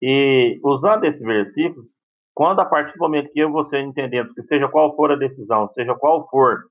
E 0.02 0.60
usando 0.62 1.04
esse 1.04 1.24
versículo, 1.24 1.86
quando 2.34 2.60
a 2.60 2.66
partir 2.66 2.92
do 2.92 2.98
momento 2.98 3.32
que 3.32 3.40
eu 3.40 3.50
você 3.50 3.78
entendendo 3.78 4.34
que 4.34 4.42
seja 4.42 4.68
qual 4.68 4.94
for 4.94 5.12
a 5.12 5.16
decisão, 5.16 5.68
seja 5.70 5.94
qual 5.94 6.28
for 6.28 6.64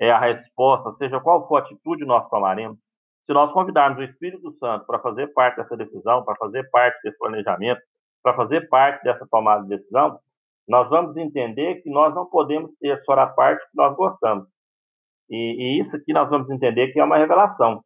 é, 0.00 0.10
a 0.10 0.18
resposta, 0.18 0.90
seja 0.92 1.20
qual 1.20 1.46
for 1.46 1.58
a 1.58 1.60
atitude 1.60 2.04
nós 2.04 2.28
tomaremos, 2.28 2.78
se 3.22 3.32
nós 3.32 3.52
convidarmos 3.52 3.98
o 4.00 4.02
Espírito 4.02 4.50
Santo 4.50 4.86
para 4.86 4.98
fazer 4.98 5.28
parte 5.28 5.56
dessa 5.56 5.76
decisão, 5.76 6.24
para 6.24 6.34
fazer 6.36 6.68
parte 6.70 7.00
desse 7.04 7.18
planejamento, 7.18 7.80
para 8.22 8.34
fazer 8.34 8.68
parte 8.68 9.02
dessa 9.04 9.26
tomada 9.26 9.62
de 9.62 9.68
decisão, 9.68 10.18
nós 10.68 10.88
vamos 10.88 11.16
entender 11.16 11.82
que 11.82 11.90
nós 11.90 12.14
não 12.14 12.26
podemos 12.26 12.70
ter 12.78 13.00
só 13.02 13.12
a 13.14 13.26
parte 13.26 13.62
que 13.70 13.76
nós 13.76 13.96
gostamos. 13.96 14.48
E, 15.28 15.36
e 15.36 15.80
isso 15.80 15.96
aqui 15.96 16.12
nós 16.12 16.28
vamos 16.28 16.50
entender 16.50 16.92
que 16.92 17.00
é 17.00 17.04
uma 17.04 17.18
revelação. 17.18 17.82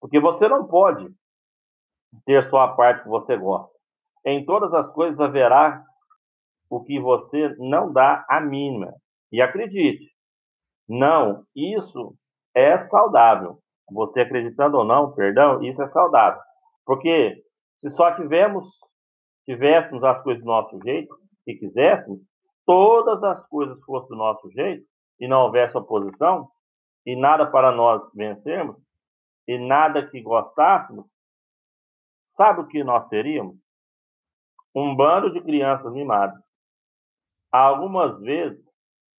Porque 0.00 0.20
você 0.20 0.48
não 0.48 0.66
pode 0.66 1.08
ter 2.24 2.48
só 2.50 2.60
a 2.60 2.74
parte 2.74 3.02
que 3.02 3.08
você 3.08 3.36
gosta. 3.36 3.74
Em 4.24 4.44
todas 4.44 4.72
as 4.74 4.88
coisas 4.88 5.18
haverá 5.20 5.82
o 6.68 6.82
que 6.82 6.98
você 6.98 7.54
não 7.58 7.92
dá 7.92 8.24
a 8.28 8.40
mínima. 8.40 8.92
E 9.30 9.40
acredite, 9.40 10.10
não, 10.88 11.44
isso 11.54 12.14
é 12.54 12.78
saudável. 12.78 13.58
Você 13.92 14.20
acreditando 14.20 14.78
ou 14.78 14.84
não, 14.84 15.12
perdão, 15.12 15.62
isso 15.62 15.80
é 15.80 15.88
saudável. 15.88 16.40
Porque 16.84 17.42
se 17.80 17.90
só 17.90 18.14
tivemos 18.14 18.66
tivéssemos 19.46 20.02
as 20.04 20.22
coisas 20.22 20.42
do 20.42 20.46
nosso 20.46 20.78
jeito 20.82 21.16
e 21.46 21.54
quiséssemos, 21.54 22.20
todas 22.66 23.22
as 23.22 23.46
coisas 23.48 23.80
fossem 23.84 24.10
do 24.10 24.16
nosso 24.16 24.50
jeito 24.50 24.84
e 25.20 25.28
não 25.28 25.42
houvesse 25.42 25.78
oposição 25.78 26.48
e 27.06 27.14
nada 27.14 27.46
para 27.46 27.70
nós 27.70 28.02
vencermos 28.12 28.76
e 29.46 29.56
nada 29.56 30.06
que 30.06 30.20
gostássemos, 30.20 31.06
sabe 32.30 32.60
o 32.60 32.66
que 32.66 32.82
nós 32.82 33.08
seríamos? 33.08 33.56
Um 34.74 34.94
bando 34.94 35.32
de 35.32 35.40
crianças 35.40 35.92
mimadas. 35.92 36.38
Algumas 37.52 38.18
vezes 38.20 38.68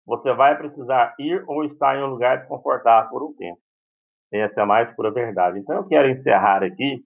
você 0.06 0.34
vai 0.34 0.58
precisar 0.58 1.16
ir 1.18 1.44
ou 1.48 1.64
estar 1.64 1.98
em 1.98 2.04
um 2.04 2.08
lugar 2.08 2.40
desconfortável 2.40 3.10
por 3.10 3.24
um 3.24 3.34
tempo. 3.34 3.60
Essa 4.32 4.60
é 4.60 4.64
a 4.64 4.68
mais 4.68 4.94
pura 4.94 5.10
verdade. 5.10 5.58
Então 5.60 5.78
eu 5.78 5.88
quero 5.88 6.10
encerrar 6.10 6.62
aqui 6.62 7.04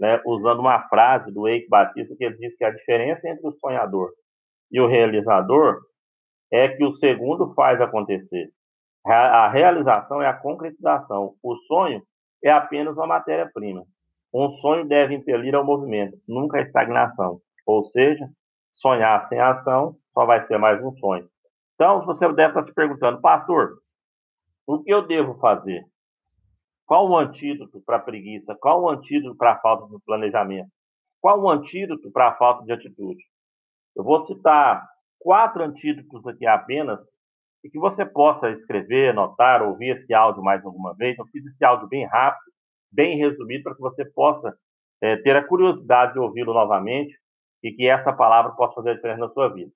né, 0.00 0.20
usando 0.26 0.60
uma 0.60 0.88
frase 0.88 1.32
do 1.32 1.46
Eike 1.48 1.68
Batista, 1.68 2.14
que 2.16 2.24
ele 2.24 2.36
diz 2.36 2.56
que 2.56 2.64
a 2.64 2.70
diferença 2.70 3.28
entre 3.28 3.46
o 3.46 3.52
sonhador 3.52 4.10
e 4.70 4.80
o 4.80 4.86
realizador 4.86 5.80
é 6.52 6.68
que 6.68 6.84
o 6.84 6.92
segundo 6.92 7.52
faz 7.54 7.80
acontecer. 7.80 8.50
A 9.06 9.48
realização 9.48 10.22
é 10.22 10.26
a 10.26 10.32
concretização. 10.32 11.34
O 11.42 11.56
sonho 11.56 12.02
é 12.42 12.50
apenas 12.50 12.96
uma 12.96 13.06
matéria-prima. 13.06 13.84
Um 14.32 14.50
sonho 14.50 14.86
deve 14.86 15.14
impelir 15.14 15.54
ao 15.54 15.64
movimento, 15.64 16.16
nunca 16.26 16.58
a 16.58 16.62
estagnação. 16.62 17.40
Ou 17.66 17.84
seja, 17.84 18.26
sonhar 18.72 19.24
sem 19.26 19.38
ação 19.38 19.96
só 20.12 20.24
vai 20.24 20.46
ser 20.46 20.58
mais 20.58 20.82
um 20.82 20.92
sonho. 20.92 21.28
Então, 21.74 22.02
você 22.02 22.26
deve 22.32 22.48
estar 22.48 22.64
se 22.64 22.74
perguntando, 22.74 23.20
pastor, 23.20 23.78
o 24.66 24.82
que 24.82 24.92
eu 24.92 25.06
devo 25.06 25.34
fazer? 25.34 25.84
Qual 26.86 27.08
o 27.08 27.16
antídoto 27.16 27.80
para 27.80 27.96
a 27.96 28.00
preguiça? 28.00 28.54
Qual 28.54 28.82
o 28.82 28.90
antídoto 28.90 29.36
para 29.36 29.52
a 29.52 29.58
falta 29.58 29.86
de 29.86 30.02
planejamento? 30.04 30.70
Qual 31.20 31.40
o 31.40 31.48
antídoto 31.48 32.10
para 32.10 32.28
a 32.28 32.34
falta 32.34 32.64
de 32.64 32.72
atitude? 32.72 33.24
Eu 33.96 34.04
vou 34.04 34.20
citar 34.20 34.86
quatro 35.18 35.62
antídotos 35.62 36.26
aqui 36.26 36.46
apenas 36.46 37.00
e 37.62 37.70
que 37.70 37.78
você 37.78 38.04
possa 38.04 38.50
escrever, 38.50 39.10
anotar, 39.10 39.62
ouvir 39.62 39.96
esse 39.96 40.12
áudio 40.12 40.42
mais 40.42 40.62
alguma 40.64 40.94
vez. 40.94 41.18
Eu 41.18 41.26
fiz 41.26 41.46
esse 41.46 41.64
áudio 41.64 41.88
bem 41.88 42.04
rápido, 42.04 42.52
bem 42.92 43.16
resumido, 43.16 43.64
para 43.64 43.74
que 43.74 43.80
você 43.80 44.04
possa 44.04 44.54
é, 45.00 45.16
ter 45.16 45.34
a 45.34 45.46
curiosidade 45.46 46.12
de 46.12 46.18
ouvi-lo 46.18 46.52
novamente 46.52 47.18
e 47.62 47.72
que 47.72 47.88
essa 47.88 48.12
palavra 48.12 48.52
possa 48.52 48.74
fazer 48.74 48.90
a 48.90 48.94
diferença 48.94 49.20
na 49.20 49.30
sua 49.30 49.48
vida. 49.48 49.72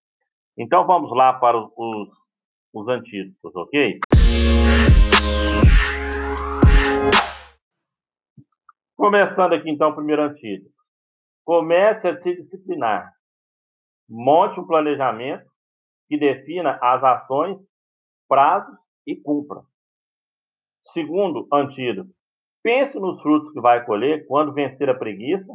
Então 0.58 0.86
vamos 0.86 1.10
lá 1.16 1.32
para 1.32 1.56
os, 1.56 1.70
os, 1.74 2.08
os 2.74 2.88
antídotos, 2.88 3.56
ok? 3.56 4.00
Começando 8.98 9.52
aqui, 9.52 9.70
então, 9.70 9.90
o 9.90 9.94
primeiro 9.94 10.22
antídoto. 10.22 10.74
Comece 11.44 12.08
a 12.08 12.18
se 12.18 12.34
disciplinar. 12.34 13.12
Monte 14.10 14.58
um 14.58 14.66
planejamento 14.66 15.48
que 16.08 16.18
defina 16.18 16.76
as 16.82 17.04
ações, 17.04 17.58
prazos 18.28 18.76
e 19.06 19.14
cumpra. 19.14 19.60
Segundo 20.82 21.46
antídoto. 21.52 22.10
Pense 22.60 22.98
nos 22.98 23.22
frutos 23.22 23.52
que 23.52 23.60
vai 23.60 23.86
colher 23.86 24.26
quando 24.26 24.52
vencer 24.52 24.90
a 24.90 24.98
preguiça 24.98 25.52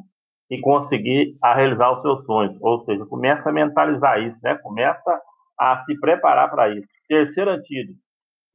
e 0.50 0.62
conseguir 0.62 1.38
a 1.44 1.54
realizar 1.54 1.92
os 1.92 2.02
seus 2.02 2.24
sonhos. 2.26 2.58
Ou 2.62 2.86
seja, 2.86 3.06
começa 3.06 3.50
a 3.50 3.54
mentalizar 3.54 4.22
isso, 4.22 4.40
né? 4.42 4.58
Começa 4.60 5.22
a 5.60 5.84
se 5.84 6.00
preparar 6.00 6.50
para 6.50 6.70
isso. 6.74 6.88
Terceiro 7.10 7.52
antídoto. 7.52 8.00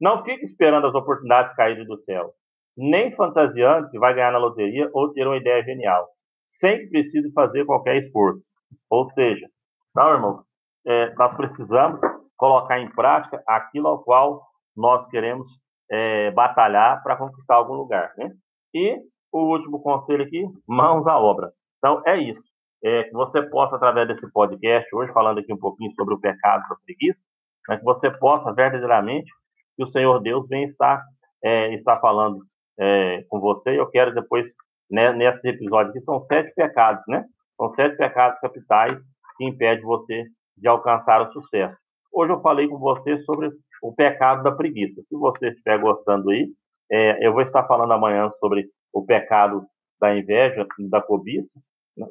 Não 0.01 0.23
fique 0.23 0.45
esperando 0.45 0.87
as 0.87 0.95
oportunidades 0.95 1.53
caírem 1.53 1.85
do 1.85 1.97
céu 1.99 2.33
nem 2.79 3.13
fantasiando 3.13 3.89
que 3.89 3.99
vai 3.99 4.13
ganhar 4.13 4.31
na 4.31 4.37
loteria 4.37 4.89
ou 4.93 5.11
ter 5.11 5.27
uma 5.27 5.35
ideia 5.35 5.61
genial, 5.63 6.07
sem 6.47 6.87
que 6.87 7.03
fazer 7.33 7.65
qualquer 7.65 7.97
esforço. 7.97 8.41
Ou 8.89 9.09
seja, 9.09 9.45
não, 9.93 10.13
irmãos, 10.13 10.43
é, 10.87 11.13
nós 11.15 11.35
precisamos 11.35 11.99
colocar 12.37 12.79
em 12.79 12.89
prática 12.91 13.43
aquilo 13.45 13.89
ao 13.89 14.01
qual 14.01 14.41
nós 14.77 15.05
queremos 15.09 15.49
é, 15.91 16.31
batalhar 16.31 17.03
para 17.03 17.17
conquistar 17.17 17.55
algum 17.55 17.73
lugar, 17.73 18.13
né? 18.17 18.31
E 18.73 18.97
o 19.29 19.39
último 19.51 19.81
conselho 19.81 20.23
aqui, 20.23 20.45
mãos 20.65 21.05
à 21.05 21.19
obra. 21.19 21.51
Então, 21.79 22.01
é 22.05 22.17
isso. 22.17 22.43
É, 22.81 23.03
que 23.03 23.11
você 23.11 23.41
possa, 23.41 23.75
através 23.75 24.07
desse 24.07 24.31
podcast, 24.31 24.95
hoje 24.95 25.11
falando 25.11 25.39
aqui 25.39 25.51
um 25.51 25.59
pouquinho 25.59 25.91
sobre 25.95 26.13
o 26.13 26.19
pecado 26.19 26.63
da 26.69 26.75
preguiça, 26.85 27.21
né, 27.67 27.77
que 27.77 27.83
você 27.83 28.09
possa 28.09 28.53
verdadeiramente, 28.53 29.29
que 29.75 29.83
o 29.83 29.87
Senhor 29.87 30.21
Deus 30.21 30.47
vem 30.47 30.63
estar, 30.63 31.03
é, 31.43 31.73
estar 31.73 31.99
falando 31.99 32.39
é, 32.79 33.23
com 33.29 33.39
você. 33.39 33.77
Eu 33.77 33.87
quero 33.89 34.13
depois, 34.13 34.49
né, 34.89 35.11
nesse 35.13 35.49
episódio 35.49 35.91
aqui, 35.91 36.01
são 36.01 36.19
sete 36.21 36.53
pecados, 36.55 37.03
né? 37.07 37.25
São 37.57 37.69
sete 37.71 37.97
pecados 37.97 38.39
capitais 38.39 39.01
que 39.37 39.45
impedem 39.45 39.83
você 39.83 40.25
de 40.57 40.67
alcançar 40.67 41.21
o 41.21 41.31
sucesso. 41.31 41.77
Hoje 42.11 42.31
eu 42.31 42.41
falei 42.41 42.67
com 42.67 42.77
você 42.77 43.17
sobre 43.19 43.49
o 43.83 43.93
pecado 43.93 44.43
da 44.43 44.51
preguiça. 44.51 45.01
Se 45.05 45.15
você 45.15 45.49
estiver 45.49 45.79
gostando 45.79 46.29
aí, 46.29 46.49
é, 46.91 47.25
eu 47.25 47.33
vou 47.33 47.41
estar 47.41 47.65
falando 47.65 47.93
amanhã 47.93 48.29
sobre 48.39 48.67
o 48.91 49.05
pecado 49.05 49.63
da 50.01 50.17
inveja, 50.17 50.65
da 50.89 51.01
cobiça. 51.01 51.59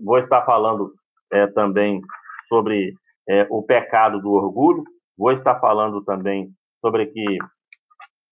Vou 0.02 0.18
estar 0.18 0.44
falando 0.44 0.92
é, 1.32 1.46
também 1.48 2.00
sobre 2.48 2.94
é, 3.28 3.46
o 3.50 3.62
pecado 3.62 4.20
do 4.20 4.30
orgulho. 4.32 4.84
Vou 5.16 5.32
estar 5.32 5.58
falando 5.58 6.02
também 6.04 6.50
sobre 6.80 7.06
que 7.06 7.38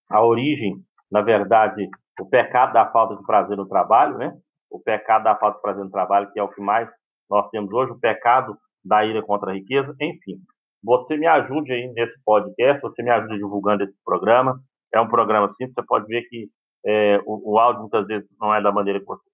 a 0.09 0.25
origem, 0.25 0.76
na 1.11 1.21
verdade, 1.21 1.88
o 2.20 2.26
pecado 2.26 2.73
da 2.73 2.90
falta 2.90 3.16
de 3.16 3.25
prazer 3.25 3.56
no 3.56 3.68
trabalho, 3.68 4.16
né? 4.18 4.37
O 4.70 4.80
pecado 4.80 5.25
da 5.25 5.37
falta 5.37 5.56
de 5.56 5.62
prazer 5.62 5.85
no 5.85 5.90
trabalho, 5.90 6.30
que 6.32 6.40
é 6.40 6.42
o 6.42 6.49
que 6.49 6.61
mais 6.61 6.90
nós 7.30 7.49
temos 7.50 7.73
hoje, 7.73 7.92
o 7.92 7.99
pecado 7.99 8.56
da 8.85 9.04
ira 9.04 9.23
contra 9.23 9.50
a 9.50 9.54
riqueza, 9.54 9.94
enfim. 10.00 10.38
Você 10.82 11.16
me 11.16 11.26
ajude 11.26 11.73
aí 11.73 11.92
nesse 11.92 12.16
podcast, 12.25 12.80
você 12.80 13.02
me 13.02 13.11
ajude 13.11 13.37
divulgando 13.37 13.85
esse 13.85 13.96
programa. 14.04 14.61
É 14.94 15.00
um 15.00 15.08
programa 15.08 15.50
simples, 15.50 15.75
você 15.75 15.85
pode 15.85 16.06
ver 16.06 16.23
que 16.28 16.49
é, 16.87 17.20
o, 17.26 17.54
o, 17.54 17.58
áudio 17.58 17.82
muitas 17.82 18.06
vezes 18.06 18.28
não 18.40 18.54
é 18.54 18.62
da 18.62 18.70
maneira 18.70 19.00
que 19.00 19.06
você 19.06 19.28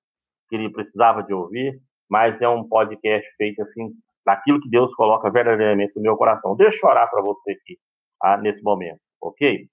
precisava 0.72 1.22
de 1.22 1.34
ouvir, 1.34 1.78
mas 2.08 2.40
é 2.40 2.48
um 2.48 2.66
podcast 2.66 3.26
feito 3.36 3.62
assim, 3.62 3.90
daquilo 4.24 4.60
que 4.60 4.70
Deus 4.70 4.94
coloca 4.94 5.30
verdadeiramente 5.30 5.92
no 5.96 6.02
meu 6.02 6.16
coração. 6.16 6.56
Deixa 6.56 6.86
eu 6.86 6.90
orar 6.90 7.10
para 7.10 7.22
você 7.22 7.52
aqui, 7.52 7.78
ah, 8.22 8.36
nesse 8.36 8.62
momento, 8.62 9.00
ok? 9.20 9.66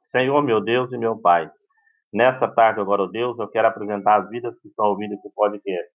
Senhor, 0.00 0.40
meu 0.42 0.60
Deus 0.60 0.92
e 0.92 0.98
meu 0.98 1.18
Pai, 1.18 1.50
nessa 2.12 2.48
tarde 2.48 2.80
agora, 2.80 3.02
oh 3.02 3.08
Deus, 3.08 3.38
eu 3.38 3.48
quero 3.48 3.68
apresentar 3.68 4.22
as 4.22 4.28
vidas 4.28 4.58
que 4.60 4.68
estão 4.68 4.86
ouvindo 4.86 5.14
esse 5.14 5.28
podcast. 5.34 5.90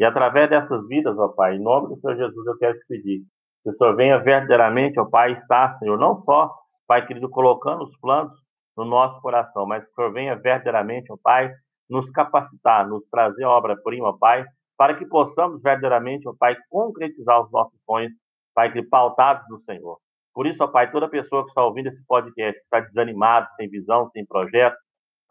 E 0.00 0.04
através 0.04 0.50
dessas 0.50 0.86
vidas, 0.88 1.16
ó 1.18 1.28
Pai, 1.28 1.56
em 1.56 1.62
nome 1.62 1.88
do 1.88 2.00
Senhor 2.00 2.16
Jesus, 2.16 2.46
eu 2.46 2.58
quero 2.58 2.78
te 2.78 2.86
pedir 2.88 3.22
que 3.62 3.70
o 3.70 3.76
Senhor 3.76 3.94
venha 3.94 4.18
verdadeiramente, 4.18 4.98
ó 4.98 5.04
Pai, 5.04 5.32
estar, 5.32 5.70
Senhor, 5.70 5.98
não 5.98 6.16
só, 6.16 6.52
Pai 6.86 7.06
querido, 7.06 7.28
colocando 7.30 7.84
os 7.84 7.96
planos 7.98 8.34
no 8.76 8.84
nosso 8.84 9.20
coração, 9.20 9.66
mas 9.66 9.84
que 9.86 9.92
o 9.92 9.94
Senhor 9.94 10.12
venha 10.12 10.36
verdadeiramente, 10.36 11.12
ó 11.12 11.16
Pai, 11.22 11.50
nos 11.88 12.10
capacitar, 12.10 12.88
nos 12.88 13.06
trazer 13.08 13.44
obra-prima, 13.44 14.08
ó 14.08 14.12
Pai, 14.18 14.44
para 14.76 14.94
que 14.94 15.06
possamos 15.06 15.62
verdadeiramente, 15.62 16.28
ó 16.28 16.34
Pai, 16.38 16.56
concretizar 16.68 17.40
os 17.42 17.52
nossos 17.52 17.78
sonhos, 17.84 18.12
Pai, 18.54 18.72
que 18.72 18.82
pautados 18.82 19.44
no 19.48 19.58
Senhor. 19.58 19.98
Por 20.34 20.46
isso, 20.46 20.64
ó 20.64 20.66
Pai, 20.66 20.90
toda 20.90 21.08
pessoa 21.08 21.44
que 21.44 21.50
está 21.50 21.62
ouvindo 21.64 21.88
esse 21.88 22.04
podcast, 22.06 22.58
que 22.58 22.64
está 22.64 22.80
desanimado, 22.80 23.46
sem 23.54 23.68
visão, 23.68 24.08
sem 24.10 24.24
projeto, 24.26 24.76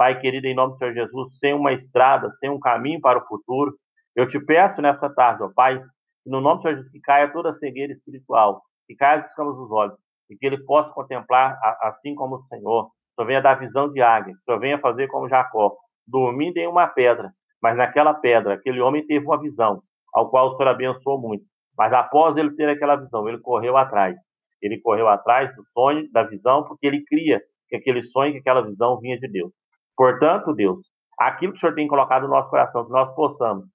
Pai 0.02 0.20
querido, 0.20 0.48
em 0.48 0.56
nome 0.56 0.74
do 0.74 0.78
Senhor 0.80 0.96
Jesus, 0.96 1.38
sem 1.38 1.54
uma 1.54 1.74
estrada, 1.74 2.32
sem 2.32 2.50
um 2.50 2.60
caminho 2.60 3.00
para 3.00 3.20
o 3.20 3.28
futuro, 3.28 3.72
eu 4.16 4.28
te 4.28 4.44
peço 4.44 4.82
nessa 4.82 5.08
tarde, 5.14 5.44
ó 5.44 5.50
Pai, 5.56 5.80
que 6.24 6.30
no 6.32 6.42
nome 6.42 6.58
do 6.58 6.62
Senhor 6.64 6.74
Jesus, 6.78 6.92
que 6.92 7.00
caia 7.02 7.32
toda 7.32 7.52
a 7.52 7.54
cegueira 7.54 7.94
espiritual, 7.94 8.64
que 8.88 8.96
caia 8.96 9.20
as 9.20 9.30
escamas 9.30 9.56
dos 9.56 9.70
olhos, 9.70 9.96
e 10.28 10.36
que 10.36 10.44
ele 10.44 10.58
possa 10.66 10.92
contemplar 10.92 11.56
assim 11.84 12.16
como 12.16 12.38
o 12.38 12.40
Senhor, 12.40 12.90
Senhor 13.16 13.28
venha 13.28 13.42
dar 13.42 13.60
visão 13.60 13.92
de 13.92 14.02
águia, 14.02 14.34
Senhor 14.44 14.60
venha 14.60 14.80
fazer 14.80 15.08
como 15.08 15.30
Jacó, 15.30 15.78
dormindo 16.08 16.58
em 16.58 16.68
uma 16.68 16.88
pedra, 16.88 17.32
mas 17.62 17.78
naquela 17.78 18.16
pedra, 18.16 18.56
aquele 18.56 18.82
homem 18.82 19.06
teve 19.06 19.24
uma 19.24 19.40
visão, 19.40 19.84
ao 20.16 20.32
qual 20.32 20.48
o 20.48 20.54
Senhor 20.54 20.70
abençoou 20.70 21.22
muito. 21.22 21.46
Mas 21.78 21.94
após 21.94 22.36
ele 22.38 22.56
ter 22.56 22.68
aquela 22.68 22.96
visão, 22.96 23.30
ele 23.30 23.38
correu 23.38 23.78
atrás. 23.78 24.18
Ele 24.64 24.82
correu 24.82 25.08
atrás 25.08 25.56
do 25.56 25.64
sonho, 25.66 26.12
da 26.12 26.24
visão, 26.24 26.64
porque 26.64 26.88
ele 26.88 27.04
cria 27.06 27.40
que 27.70 27.76
aquele 27.76 28.04
sonho, 28.04 28.32
que 28.32 28.40
aquela 28.40 28.66
visão 28.66 29.00
vinha 29.00 29.20
de 29.20 29.28
Deus. 29.28 29.61
Portanto, 30.02 30.52
Deus, 30.56 30.80
aquilo 31.20 31.52
que 31.52 31.60
o 31.60 31.62
Senhor 31.62 31.76
tem 31.76 31.88
colocado 31.88 32.24
no 32.24 32.30
nosso 32.30 32.50
coração, 32.50 32.84
que 32.84 32.92
nós 32.92 33.14
possamos 33.14 33.66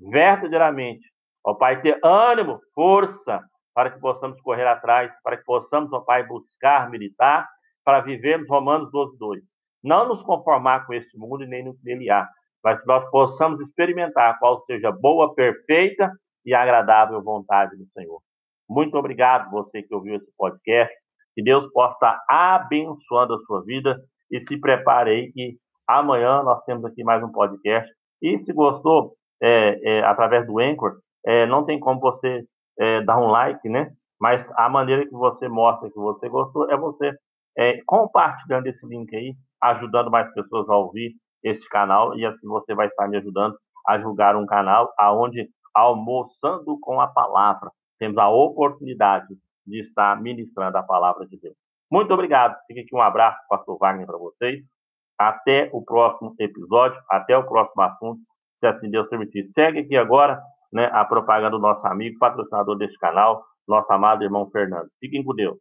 verdadeiramente, 0.00 1.06
ó 1.46 1.54
Pai, 1.54 1.80
ter 1.80 2.00
ânimo, 2.04 2.58
força, 2.74 3.40
para 3.72 3.92
que 3.92 4.00
possamos 4.00 4.40
correr 4.40 4.66
atrás, 4.66 5.14
para 5.22 5.36
que 5.36 5.44
possamos, 5.44 5.92
ó 5.92 6.00
Pai, 6.00 6.26
buscar, 6.26 6.90
militar 6.90 7.46
para 7.84 8.00
vivermos 8.00 8.48
Romanos 8.48 8.90
12, 8.90 9.16
2. 9.16 9.44
Não 9.84 10.08
nos 10.08 10.24
conformar 10.24 10.84
com 10.88 10.92
esse 10.92 11.16
mundo 11.16 11.44
e 11.44 11.46
nem 11.46 11.64
no 11.64 11.76
que 11.76 12.10
há, 12.10 12.28
mas 12.64 12.80
que 12.80 12.86
nós 12.88 13.08
possamos 13.08 13.60
experimentar 13.60 14.40
qual 14.40 14.58
seja 14.62 14.90
boa, 14.90 15.36
perfeita 15.36 16.10
e 16.44 16.52
agradável 16.52 17.22
vontade 17.22 17.76
do 17.76 17.86
Senhor. 17.92 18.20
Muito 18.68 18.98
obrigado, 18.98 19.52
você 19.52 19.84
que 19.84 19.94
ouviu 19.94 20.16
esse 20.16 20.32
podcast. 20.36 20.92
Que 21.32 21.44
Deus 21.44 21.70
possa 21.72 21.94
estar 21.94 22.24
abençoando 22.28 23.34
a 23.34 23.38
sua 23.46 23.62
vida 23.62 23.96
e 24.32 24.40
se 24.40 24.58
prepare 24.58 25.10
aí 25.10 25.32
que 25.32 25.56
amanhã 25.86 26.42
nós 26.42 26.62
temos 26.64 26.84
aqui 26.84 27.02
mais 27.04 27.22
um 27.22 27.30
podcast. 27.30 27.90
E 28.22 28.38
se 28.38 28.52
gostou, 28.52 29.14
é, 29.42 29.80
é, 29.82 30.04
através 30.04 30.46
do 30.46 30.58
Anchor, 30.58 30.98
é, 31.24 31.46
não 31.46 31.64
tem 31.64 31.78
como 31.78 32.00
você 32.00 32.44
é, 32.78 33.02
dar 33.02 33.18
um 33.18 33.28
like, 33.28 33.68
né? 33.68 33.92
Mas 34.20 34.50
a 34.56 34.68
maneira 34.68 35.04
que 35.04 35.12
você 35.12 35.48
mostra 35.48 35.90
que 35.90 35.98
você 35.98 36.28
gostou 36.28 36.70
é 36.70 36.76
você 36.76 37.12
é, 37.56 37.80
compartilhando 37.86 38.66
esse 38.66 38.86
link 38.86 39.14
aí, 39.14 39.34
ajudando 39.62 40.10
mais 40.10 40.32
pessoas 40.32 40.68
a 40.68 40.76
ouvir 40.76 41.14
esse 41.42 41.68
canal 41.68 42.16
e 42.16 42.24
assim 42.24 42.46
você 42.48 42.74
vai 42.74 42.88
estar 42.88 43.06
me 43.08 43.18
ajudando 43.18 43.56
a 43.86 43.98
julgar 43.98 44.36
um 44.36 44.46
canal 44.46 44.92
aonde 44.98 45.48
almoçando 45.74 46.78
com 46.80 47.00
a 47.00 47.06
palavra 47.06 47.70
temos 47.98 48.18
a 48.18 48.28
oportunidade 48.28 49.34
de 49.66 49.80
estar 49.80 50.20
ministrando 50.20 50.76
a 50.76 50.82
palavra 50.82 51.26
de 51.26 51.38
Deus. 51.38 51.56
Muito 51.90 52.12
obrigado. 52.12 52.56
Fique 52.66 52.80
aqui 52.80 52.94
um 52.94 53.00
abraço, 53.00 53.38
Pastor 53.48 53.78
Wagner, 53.78 54.06
para 54.06 54.18
vocês. 54.18 54.64
Até 55.18 55.70
o 55.72 55.82
próximo 55.82 56.34
episódio, 56.38 57.00
até 57.10 57.36
o 57.36 57.46
próximo 57.46 57.82
assunto, 57.82 58.20
se 58.56 58.66
assim 58.66 58.90
Deus 58.90 59.08
permitir. 59.08 59.44
Segue 59.46 59.80
aqui 59.80 59.96
agora 59.96 60.40
né, 60.72 60.90
a 60.92 61.04
propaganda 61.04 61.50
do 61.50 61.58
nosso 61.58 61.86
amigo, 61.86 62.18
patrocinador 62.18 62.76
deste 62.76 62.98
canal, 62.98 63.44
nosso 63.66 63.92
amado 63.92 64.22
irmão 64.22 64.50
Fernando. 64.50 64.88
Fiquem 65.00 65.24
com 65.24 65.34
Deus. 65.34 65.58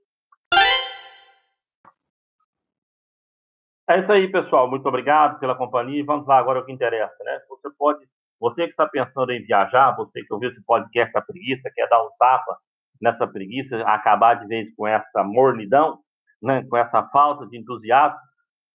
É 3.88 4.00
isso 4.00 4.12
aí, 4.12 4.32
pessoal. 4.32 4.68
Muito 4.68 4.88
obrigado 4.88 5.40
pela 5.40 5.56
companhia. 5.56 6.04
Vamos 6.04 6.26
lá 6.26 6.40
agora 6.40 6.60
o 6.60 6.66
que 6.66 6.72
interessa, 6.72 7.16
né? 7.24 7.40
Você 7.48 7.70
pode, 7.78 8.04
você 8.40 8.64
que 8.64 8.70
está 8.70 8.88
pensando 8.88 9.32
em 9.32 9.44
viajar, 9.44 9.96
você 9.96 10.24
que 10.24 10.34
ouviu 10.34 10.50
esse 10.50 10.64
podcast 10.66 11.14
da 11.14 11.22
preguiça, 11.22 11.72
quer 11.74 11.88
dar 11.88 12.04
um 12.04 12.10
tapa 12.18 12.58
nessa 13.00 13.28
preguiça, 13.28 13.78
acabar 13.84 14.36
de 14.36 14.48
vez 14.48 14.74
com 14.76 14.88
essa 14.88 15.24
mornidão, 15.24 16.00
né? 16.42 16.66
Com 16.68 16.78
essa 16.78 17.04
falta 17.10 17.46
de 17.46 17.60
entusiasmo, 17.60 18.18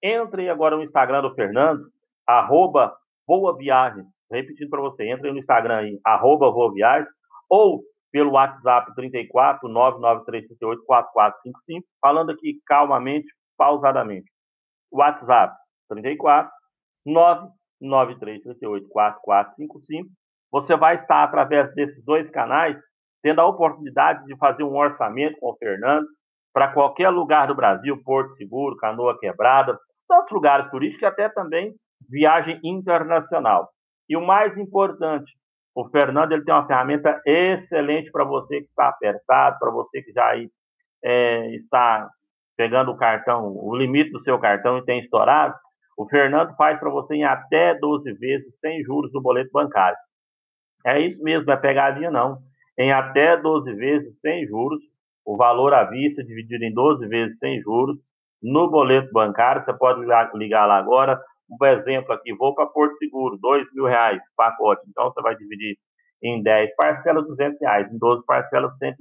entre 0.03 0.49
agora 0.49 0.77
no 0.77 0.83
Instagram 0.83 1.23
do 1.23 1.35
Fernando, 1.35 1.83
arroba 2.27 2.95
Boa 3.27 3.57
Viagens. 3.57 4.07
Repetindo 4.31 4.71
para 4.71 4.81
você, 4.81 5.09
entre 5.09 5.31
no 5.31 5.39
Instagram 5.39 5.77
aí, 5.79 6.01
arroba 6.05 6.51
Boa 6.51 6.73
Viagens, 6.73 7.11
ou 7.49 7.83
pelo 8.13 8.33
WhatsApp 8.33 8.93
34 8.95 9.69
99338 9.69 10.85
4455, 10.85 11.87
falando 12.01 12.31
aqui 12.31 12.61
calmamente, 12.67 13.29
pausadamente. 13.57 14.31
WhatsApp 14.91 15.55
34 15.89 16.51
99338 17.07 18.89
4455. 18.89 20.09
Você 20.53 20.77
vai 20.77 20.97
estar, 20.97 21.23
através 21.23 21.73
desses 21.75 22.05
dois 22.05 22.31
canais, 22.31 22.77
tendo 23.23 23.41
a 23.41 23.47
oportunidade 23.47 24.25
de 24.25 24.37
fazer 24.37 24.65
um 24.65 24.77
orçamento 24.77 25.39
com 25.39 25.51
o 25.51 25.57
Fernando 25.57 26.07
para 26.53 26.73
qualquer 26.73 27.11
lugar 27.11 27.47
do 27.47 27.55
Brasil, 27.55 28.03
Porto 28.03 28.35
Seguro, 28.35 28.77
Canoa 28.77 29.19
Quebrada, 29.19 29.79
tantos 30.11 30.33
lugares 30.33 30.69
turísticos, 30.73 31.07
até 31.07 31.29
também 31.29 31.73
viagem 32.09 32.59
internacional. 32.65 33.71
E 34.09 34.17
o 34.17 34.27
mais 34.27 34.59
importante, 34.59 35.33
o 35.73 35.89
Fernando 35.89 36.33
ele 36.33 36.45
tem 36.45 36.53
uma 36.53 36.67
ferramenta 36.67 37.23
excelente 37.25 38.11
para 38.11 38.25
você 38.25 38.59
que 38.59 38.67
está 38.67 38.89
apertado, 38.89 39.57
para 39.61 39.71
você 39.71 40.03
que 40.03 40.11
já 40.11 40.27
aí, 40.27 40.51
é, 41.05 41.55
está 41.55 42.11
pegando 42.57 42.91
o 42.91 42.97
cartão, 42.97 43.57
o 43.57 43.75
limite 43.77 44.11
do 44.11 44.21
seu 44.21 44.37
cartão 44.39 44.79
e 44.79 44.85
tem 44.85 44.99
estourado, 44.99 45.55
o 45.97 46.09
Fernando 46.09 46.57
faz 46.57 46.79
para 46.81 46.91
você 46.91 47.15
em 47.15 47.25
até 47.25 47.79
12 47.79 48.13
vezes 48.15 48.59
sem 48.59 48.83
juros 48.83 49.13
do 49.13 49.23
boleto 49.23 49.51
bancário. 49.53 49.97
É 50.85 50.99
isso 50.99 51.23
mesmo, 51.23 51.51
é 51.53 51.57
pegadinha 51.57 52.11
não. 52.11 52.39
Em 52.77 52.91
até 52.91 53.37
12 53.37 53.73
vezes 53.75 54.21
sem 54.21 54.45
juros, 54.47 54.83
o 55.25 55.37
valor 55.37 55.73
à 55.73 55.85
vista 55.85 56.25
dividido 56.25 56.65
em 56.65 56.75
12 56.75 57.07
vezes 57.07 57.39
sem 57.39 57.61
juros, 57.61 57.97
no 58.43 58.71
boleto 58.71 59.11
bancário, 59.13 59.65
você 59.65 59.73
pode 59.73 60.01
ligar 60.01 60.67
lá 60.67 60.77
agora. 60.79 61.21
Um 61.51 61.67
exemplo 61.67 62.13
aqui, 62.13 62.35
vou 62.35 62.55
para 62.55 62.67
Porto 62.67 62.97
Seguro, 62.99 63.37
dois 63.41 63.67
mil 63.75 63.85
reais, 63.87 64.23
pacote. 64.37 64.83
Então, 64.89 65.11
você 65.11 65.21
vai 65.21 65.37
dividir 65.37 65.77
em 66.23 66.43
10 66.43 66.75
parcelas, 66.77 67.27
200 67.27 67.61
reais. 67.61 67.93
Em 67.93 67.99
12 67.99 68.25
parcelas, 68.25 68.77
100 68.79 68.95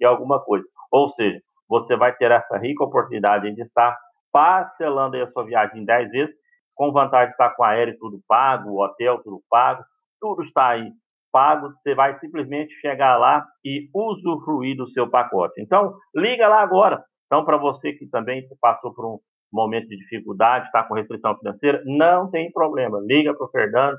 e 0.00 0.04
alguma 0.04 0.40
coisa. 0.40 0.66
Ou 0.92 1.08
seja, 1.08 1.40
você 1.68 1.96
vai 1.96 2.14
ter 2.14 2.30
essa 2.30 2.56
rica 2.58 2.84
oportunidade 2.84 3.52
de 3.54 3.62
estar 3.62 3.96
parcelando 4.32 5.16
a 5.16 5.26
sua 5.28 5.44
viagem 5.44 5.82
em 5.82 5.84
10 5.84 6.10
vezes, 6.10 6.34
com 6.74 6.92
vantagem 6.92 7.28
de 7.28 7.32
estar 7.32 7.50
com 7.50 7.64
aéreo 7.64 7.96
tudo 7.98 8.20
pago, 8.28 8.70
o 8.70 8.84
hotel 8.84 9.20
tudo 9.22 9.40
pago, 9.50 9.82
tudo 10.20 10.42
está 10.42 10.68
aí 10.68 10.92
pago, 11.36 11.70
você 11.82 11.94
vai 11.94 12.18
simplesmente 12.18 12.72
chegar 12.80 13.18
lá 13.18 13.44
e 13.62 13.90
usufruir 13.94 14.74
do 14.74 14.88
seu 14.88 15.06
pacote. 15.10 15.60
Então, 15.60 15.94
liga 16.14 16.48
lá 16.48 16.62
agora. 16.62 17.04
Então, 17.26 17.44
para 17.44 17.56
você 17.56 17.92
que 17.92 18.06
também 18.06 18.46
passou 18.60 18.94
por 18.94 19.06
um 19.06 19.18
momento 19.52 19.88
de 19.88 19.96
dificuldade, 19.96 20.66
está 20.66 20.84
com 20.84 20.94
restrição 20.94 21.36
financeira, 21.38 21.82
não 21.84 22.30
tem 22.30 22.50
problema. 22.52 23.00
Liga 23.00 23.34
para 23.34 23.46
o 23.46 23.50
Fernando, 23.50 23.96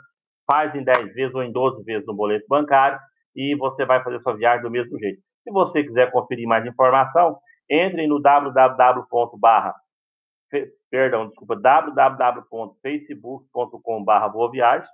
faz 0.50 0.74
em 0.76 0.84
10 0.84 1.14
vezes 1.14 1.36
ou 1.36 1.44
em 1.44 1.52
12 1.52 1.84
vezes 1.84 2.06
no 2.06 2.16
boleto 2.16 2.46
bancário 2.48 3.00
e 3.36 3.56
você 3.56 3.86
vai 3.86 4.02
fazer 4.04 4.20
sua 4.22 4.36
viagem 4.36 4.64
do 4.64 4.72
mesmo 4.72 4.98
jeito. 4.98 5.22
Se 5.44 5.52
você 5.52 5.84
quiser 5.84 6.12
conferir 6.12 6.48
mais 6.48 6.66
informação, 6.66 7.38
entre 7.70 8.08
no 8.08 8.22
www.barra 8.22 9.76
perdão, 10.90 11.28
desculpa, 11.28 11.56
www.facebook.com.br 11.56 14.30
boaviagem, 14.32 14.90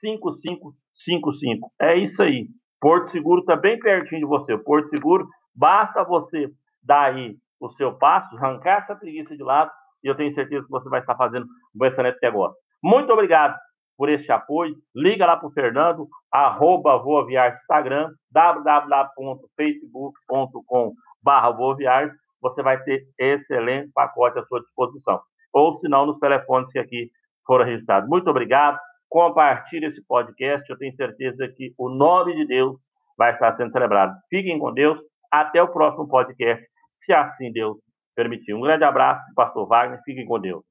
5555. 0.00 1.72
É 1.80 1.96
isso 1.96 2.22
aí. 2.22 2.48
Porto 2.80 3.06
Seguro 3.06 3.40
está 3.40 3.56
bem 3.56 3.78
pertinho 3.78 4.22
de 4.22 4.26
você. 4.26 4.56
Porto 4.58 4.88
Seguro, 4.88 5.26
basta 5.56 6.04
você 6.04 6.48
dar 6.82 7.12
aí 7.12 7.36
o 7.60 7.68
seu 7.68 7.94
passo, 7.94 8.36
arrancar 8.36 8.78
essa 8.78 8.94
preguiça 8.94 9.36
de 9.36 9.42
lado 9.42 9.70
e 10.04 10.08
eu 10.08 10.14
tenho 10.14 10.30
certeza 10.30 10.64
que 10.64 10.70
você 10.70 10.88
vai 10.88 11.00
estar 11.00 11.16
fazendo 11.16 11.46
um 11.74 11.84
excelente 11.84 12.18
negócio. 12.22 12.56
Muito 12.82 13.12
obrigado 13.12 13.56
por 13.96 14.08
este 14.08 14.30
apoio. 14.30 14.76
Liga 14.94 15.26
lá 15.26 15.36
para 15.36 15.48
o 15.48 15.52
Fernando, 15.52 16.06
arroba 16.30 16.96
Voa 16.98 17.26
Viagem 17.26 17.58
Instagram, 17.58 18.12
www.facebook.com 18.30 20.92
barra 21.22 21.50
Voa 21.50 21.76
Viagem. 21.76 22.14
Você 22.40 22.62
vai 22.62 22.80
ter 22.82 23.04
excelente 23.18 23.90
pacote 23.92 24.38
à 24.38 24.44
sua 24.44 24.60
disposição. 24.60 25.20
Ou 25.52 25.76
se 25.76 25.88
não, 25.88 26.06
nos 26.06 26.18
telefones 26.18 26.70
que 26.70 26.78
aqui 26.78 27.10
foram 27.46 27.64
registrados. 27.64 28.08
Muito 28.08 28.30
obrigado. 28.30 28.78
Compartilhe 29.08 29.86
esse 29.86 30.04
podcast. 30.06 30.68
Eu 30.68 30.78
tenho 30.78 30.94
certeza 30.94 31.48
que 31.48 31.72
o 31.78 31.88
nome 31.88 32.36
de 32.36 32.46
Deus 32.46 32.76
vai 33.16 33.32
estar 33.32 33.52
sendo 33.52 33.72
celebrado. 33.72 34.14
Fiquem 34.28 34.58
com 34.58 34.72
Deus. 34.72 35.00
Até 35.30 35.62
o 35.62 35.68
próximo 35.68 36.08
podcast, 36.08 36.66
se 36.92 37.12
assim 37.12 37.52
Deus 37.52 37.80
permitir. 38.14 38.54
Um 38.54 38.60
grande 38.60 38.84
abraço, 38.84 39.24
Pastor 39.34 39.66
Wagner. 39.66 40.00
Fiquem 40.04 40.24
com 40.24 40.40
Deus. 40.40 40.64